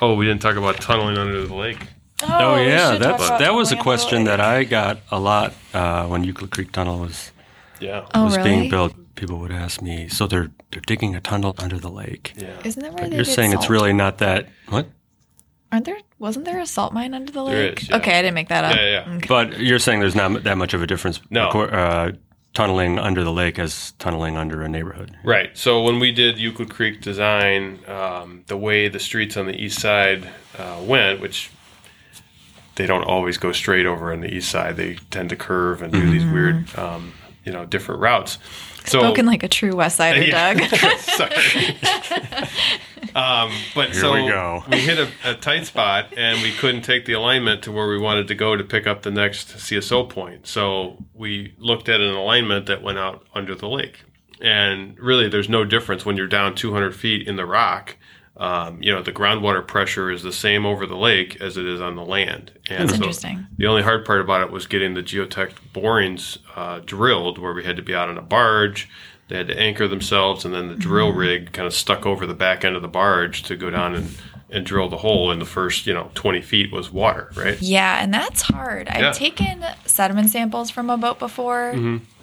oh, 0.00 0.14
we 0.14 0.26
didn't 0.26 0.42
talk 0.42 0.56
about 0.56 0.80
tunneling 0.80 1.16
under 1.18 1.46
the 1.46 1.54
lake. 1.54 1.86
Oh, 2.24 2.54
we 2.56 2.66
yeah, 2.66 2.92
should 2.92 3.02
that's 3.02 3.28
that 3.30 3.54
was 3.54 3.72
a 3.72 3.76
question 3.76 4.24
that 4.24 4.40
I 4.40 4.64
got 4.64 4.98
a 5.10 5.18
lot 5.18 5.54
uh, 5.74 6.06
when 6.06 6.22
Euclid 6.24 6.50
Creek 6.50 6.70
Tunnel 6.72 7.00
was 7.00 7.32
Yeah, 7.80 8.06
Oh, 8.14 8.24
was 8.24 8.36
really? 8.36 8.50
being 8.50 8.70
built. 8.70 8.94
People 9.14 9.38
would 9.40 9.52
ask 9.52 9.82
me, 9.82 10.08
so 10.08 10.26
they're 10.26 10.50
they're 10.70 10.82
digging 10.86 11.14
a 11.14 11.20
tunnel 11.20 11.54
under 11.58 11.78
the 11.78 11.90
lake. 11.90 12.32
yeah. 12.36 12.56
Isn't 12.64 12.82
that 12.82 12.92
where 12.94 13.02
But 13.04 13.10
they 13.10 13.16
you're 13.16 13.24
did 13.24 13.32
saying 13.34 13.52
it's 13.52 13.68
really 13.68 13.92
not 13.92 14.18
that 14.18 14.48
what? 14.68 14.86
Aren't 15.72 15.86
there? 15.86 15.96
Wasn't 16.18 16.44
there 16.44 16.58
a 16.60 16.66
salt 16.66 16.92
mine 16.92 17.14
under 17.14 17.32
the 17.32 17.42
There 17.44 17.68
lake? 17.70 17.82
is, 17.82 17.88
yeah. 17.88 17.96
Okay, 17.96 18.18
I 18.18 18.22
didn't 18.22 18.34
make 18.34 18.48
that 18.48 18.64
up. 18.64 18.76
Yeah, 18.76 19.04
yeah. 19.06 19.14
Okay. 19.16 19.26
But 19.26 19.58
you're 19.58 19.78
saying 19.78 20.00
there's 20.00 20.14
not 20.14 20.44
that 20.44 20.58
much 20.58 20.74
of 20.74 20.82
a 20.82 20.86
difference. 20.86 21.20
No. 21.30 21.48
acor- 21.48 21.72
Uh, 21.72 22.12
tunneling 22.52 22.98
under 22.98 23.24
the 23.24 23.32
lake 23.32 23.58
as 23.58 23.92
tunneling 23.92 24.36
under 24.36 24.60
a 24.62 24.68
neighborhood. 24.68 25.16
Right. 25.24 25.56
So 25.56 25.82
when 25.82 25.98
we 25.98 26.12
did 26.12 26.38
Euclid 26.38 26.68
Creek 26.68 27.00
design, 27.00 27.78
um, 27.88 28.44
the 28.48 28.58
way 28.58 28.88
the 28.88 28.98
streets 29.00 29.38
on 29.38 29.46
the 29.46 29.56
east 29.58 29.80
side 29.80 30.28
uh, 30.58 30.76
went, 30.82 31.20
which 31.20 31.50
they 32.74 32.86
don't 32.86 33.04
always 33.04 33.38
go 33.38 33.52
straight 33.52 33.86
over 33.86 34.12
on 34.12 34.20
the 34.20 34.32
east 34.32 34.50
side, 34.50 34.76
they 34.76 34.96
tend 35.10 35.30
to 35.30 35.36
curve 35.36 35.80
and 35.80 35.90
do 35.94 36.10
these 36.10 36.26
weird, 36.26 36.78
um, 36.78 37.14
you 37.46 37.52
know, 37.52 37.64
different 37.64 38.02
routes. 38.02 38.36
So 38.84 39.00
Spoken 39.00 39.26
like 39.26 39.42
a 39.42 39.48
true 39.48 39.76
West 39.76 39.96
Sider, 39.96 40.22
Yeah. 40.22 40.54
Doug. 40.54 40.68
Sorry. 40.98 41.76
um, 43.14 43.52
but 43.74 43.90
Here 43.90 44.00
so 44.00 44.12
we 44.14 44.28
go. 44.28 44.64
we 44.70 44.78
hit 44.78 44.98
a, 44.98 45.08
a 45.24 45.34
tight 45.34 45.66
spot 45.66 46.12
and 46.16 46.40
we 46.42 46.52
couldn't 46.52 46.82
take 46.82 47.04
the 47.04 47.12
alignment 47.12 47.62
to 47.64 47.72
where 47.72 47.88
we 47.88 47.98
wanted 47.98 48.28
to 48.28 48.34
go 48.34 48.56
to 48.56 48.64
pick 48.64 48.86
up 48.86 49.02
the 49.02 49.10
next 49.10 49.48
CSO 49.56 50.08
point. 50.08 50.46
So 50.46 51.04
we 51.14 51.54
looked 51.58 51.88
at 51.88 52.00
an 52.00 52.12
alignment 52.14 52.66
that 52.66 52.82
went 52.82 52.98
out 52.98 53.26
under 53.34 53.54
the 53.54 53.68
lake. 53.68 54.02
And 54.40 54.98
really, 54.98 55.28
there's 55.28 55.48
no 55.48 55.64
difference 55.64 56.04
when 56.04 56.16
you're 56.16 56.26
down 56.26 56.54
200 56.56 56.96
feet 56.96 57.28
in 57.28 57.36
the 57.36 57.46
rock. 57.46 57.96
Um, 58.36 58.82
you 58.82 58.90
know, 58.92 59.02
the 59.02 59.12
groundwater 59.12 59.64
pressure 59.66 60.10
is 60.10 60.22
the 60.22 60.32
same 60.32 60.64
over 60.64 60.86
the 60.86 60.96
lake 60.96 61.38
as 61.40 61.56
it 61.58 61.66
is 61.66 61.80
on 61.82 61.96
the 61.96 62.04
land. 62.04 62.50
And 62.70 62.88
That's 62.88 62.94
interesting. 62.98 63.46
the 63.58 63.66
only 63.66 63.82
hard 63.82 64.04
part 64.06 64.20
about 64.22 64.40
it 64.40 64.50
was 64.50 64.66
getting 64.66 64.94
the 64.94 65.02
geotech 65.02 65.52
borings 65.74 66.38
uh, 66.56 66.80
drilled, 66.84 67.38
where 67.38 67.52
we 67.52 67.62
had 67.64 67.76
to 67.76 67.82
be 67.82 67.94
out 67.94 68.08
on 68.08 68.16
a 68.16 68.22
barge. 68.22 68.88
They 69.28 69.36
had 69.36 69.48
to 69.48 69.58
anchor 69.58 69.86
themselves, 69.86 70.44
and 70.44 70.54
then 70.54 70.68
the 70.68 70.74
drill 70.74 71.12
rig 71.12 71.52
kind 71.52 71.66
of 71.66 71.74
stuck 71.74 72.06
over 72.06 72.26
the 72.26 72.34
back 72.34 72.64
end 72.64 72.74
of 72.74 72.82
the 72.82 72.88
barge 72.88 73.42
to 73.44 73.56
go 73.56 73.68
down 73.70 73.94
and, 73.94 74.08
and 74.50 74.64
drilled 74.66 74.92
a 74.94 74.98
hole 74.98 75.30
in 75.30 75.38
the 75.38 75.44
first, 75.46 75.86
you 75.86 75.92
know, 75.94 76.10
20 76.14 76.40
feet 76.42 76.72
was 76.72 76.90
water, 76.90 77.30
right? 77.36 77.60
Yeah, 77.60 78.02
and 78.02 78.12
that's 78.12 78.42
hard. 78.42 78.86
Yeah. 78.88 79.08
I've 79.10 79.14
taken 79.16 79.64
sediment 79.86 80.30
samples 80.30 80.70
from 80.70 80.88
a 80.90 80.96
boat 80.98 81.18
before. 81.18 81.74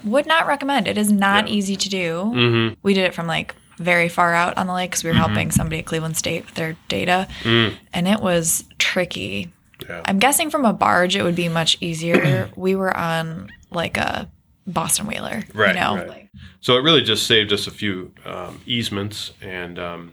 Would 0.03 0.25
not 0.25 0.47
recommend. 0.47 0.87
It 0.87 0.97
is 0.97 1.11
not 1.11 1.45
Mm-hmm. 1.45 1.47
Yeah. 1.53 1.53
easy 1.57 1.75
to 1.75 1.89
do. 1.89 2.13
Mm-hmm. 2.25 2.73
We 2.83 2.93
did 2.95 3.05
it 3.05 3.13
from 3.13 3.27
like 3.27 3.53
very 3.79 4.09
far 4.09 4.33
out 4.33 4.57
on 4.57 4.67
the 4.67 4.73
lake 4.73 4.91
because 4.91 5.03
we 5.03 5.09
were 5.09 5.15
helping 5.15 5.49
somebody 5.51 5.79
at 5.79 5.85
Cleveland 5.85 6.17
State 6.17 6.45
with 6.45 6.55
their 6.55 6.75
data, 6.87 7.27
Mm. 7.43 7.75
and 7.93 8.07
it 8.07 8.19
was 8.19 8.63
tricky. 8.77 9.51
Yeah. 9.87 10.01
I'm 10.05 10.19
guessing 10.19 10.49
from 10.49 10.65
a 10.65 10.73
barge 10.73 11.15
it 11.15 11.23
would 11.23 11.35
be 11.35 11.49
much 11.49 11.77
easier. 11.81 12.49
we 12.55 12.75
were 12.75 12.95
on 12.95 13.49
like 13.71 13.97
a 13.97 14.29
Boston 14.67 15.07
whaler, 15.07 15.43
Right, 15.53 15.73
You 15.75 15.81
know, 15.81 15.95
right. 15.95 16.29
So 16.61 16.75
it 16.77 16.81
really 16.83 17.01
just 17.01 17.25
saved 17.25 17.51
us 17.53 17.65
a 17.65 17.71
few 17.71 18.11
um, 18.25 18.61
easements, 18.65 19.31
and 19.41 19.79
um, 19.79 20.11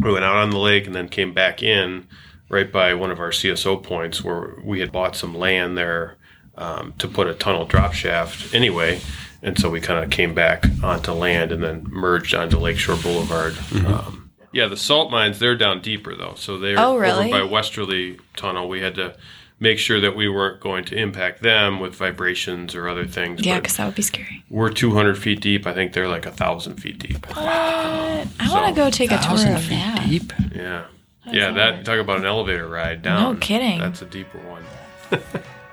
we 0.00 0.10
went 0.12 0.24
out 0.24 0.36
on 0.36 0.50
the 0.50 0.58
lake 0.58 0.86
and 0.86 0.94
then 0.94 1.08
came 1.08 1.32
back 1.34 1.62
in 1.62 2.06
right 2.48 2.70
by 2.72 2.94
one 2.94 3.10
of 3.10 3.18
our 3.20 3.30
CSO 3.30 3.82
points 3.82 4.22
where 4.24 4.54
we 4.64 4.80
had 4.80 4.90
bought 4.92 5.14
some 5.16 5.34
land 5.34 5.76
there 5.76 6.16
um, 6.56 6.94
to 6.98 7.06
put 7.08 7.26
a 7.26 7.34
tunnel 7.34 7.64
drop 7.66 7.92
shaft 7.92 8.54
anyway. 8.54 9.00
And 9.42 9.58
so 9.58 9.68
we 9.70 9.80
kind 9.80 10.02
of 10.04 10.10
came 10.10 10.34
back 10.34 10.64
onto 10.82 11.12
land 11.12 11.52
and 11.52 11.62
then 11.62 11.84
merged 11.88 12.34
onto 12.34 12.58
Lakeshore 12.58 12.96
Boulevard. 12.96 13.54
Um, 13.86 14.30
yeah, 14.52 14.66
the 14.66 14.76
salt 14.76 15.10
mines, 15.10 15.38
they're 15.38 15.56
down 15.56 15.80
deeper 15.82 16.14
though. 16.16 16.34
So 16.36 16.58
they're 16.58 16.78
Oh, 16.78 16.96
really? 16.96 17.32
over 17.32 17.44
by 17.44 17.50
Westerly 17.50 18.18
Tunnel. 18.36 18.68
We 18.68 18.80
had 18.80 18.94
to 18.96 19.14
make 19.60 19.78
sure 19.78 20.00
that 20.00 20.14
we 20.16 20.28
weren't 20.28 20.60
going 20.60 20.84
to 20.84 20.96
impact 20.96 21.42
them 21.42 21.80
with 21.80 21.94
vibrations 21.94 22.74
or 22.74 22.88
other 22.88 23.06
things. 23.06 23.44
yeah, 23.44 23.58
because 23.58 23.76
that 23.76 23.86
would 23.86 23.94
be 23.94 24.02
scary. 24.02 24.44
we're 24.50 24.70
200 24.70 25.16
feet 25.16 25.40
deep. 25.40 25.66
I 25.66 25.72
think 25.74 25.92
they're 25.92 26.08
like 26.08 26.26
a 26.26 26.30
thousand 26.30 26.76
feet 26.76 26.98
deep. 26.98 27.26
I 27.36 28.26
want 28.50 28.66
to 28.68 28.72
go 28.74 28.90
take 28.90 29.12
a 29.12 29.18
tour 29.18 29.34
of 29.54 29.62
feet 29.62 29.70
that. 29.70 30.06
deep. 30.08 30.32
Yeah. 30.54 30.84
Yeah, 31.28 31.50
that 31.52 31.84
talk 31.84 31.98
about 31.98 32.18
an 32.18 32.24
elevator 32.26 32.68
ride 32.68 33.02
down. 33.02 33.34
No 33.34 33.40
kidding. 33.40 33.80
That's 33.80 34.00
a 34.02 34.06
deeper 34.06 34.38
one. 34.38 34.62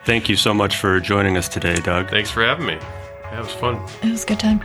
Thank 0.05 0.27
you 0.27 0.35
so 0.35 0.53
much 0.53 0.77
for 0.77 0.99
joining 0.99 1.37
us 1.37 1.47
today, 1.47 1.75
Doug. 1.75 2.09
Thanks 2.09 2.29
for 2.31 2.43
having 2.43 2.65
me. 2.65 2.77
That 3.33 3.41
was 3.41 3.53
fun. 3.53 3.81
It 4.03 4.11
was 4.11 4.23
a 4.23 4.27
good 4.27 4.39
time. 4.39 4.59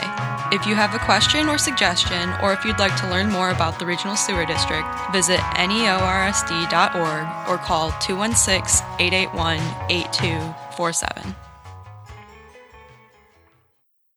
If 0.55 0.65
you 0.65 0.77
have 0.77 0.95
a 0.95 1.01
question 1.01 1.49
or 1.49 1.59
suggestion, 1.59 2.33
or 2.45 2.53
if 2.53 2.65
you'd 2.65 2.79
like 2.79 2.95
to 3.01 3.11
learn 3.11 3.29
more 3.29 3.51
about 3.51 3.81
the 3.81 3.87
Regional 3.87 4.15
Sewer 4.15 4.47
District, 4.47 4.87
visit 5.11 5.41
neorsd.org 5.41 7.49
or 7.49 7.59
call 7.59 7.91
216 7.99 8.87
881 9.01 9.59
8247. 9.91 11.46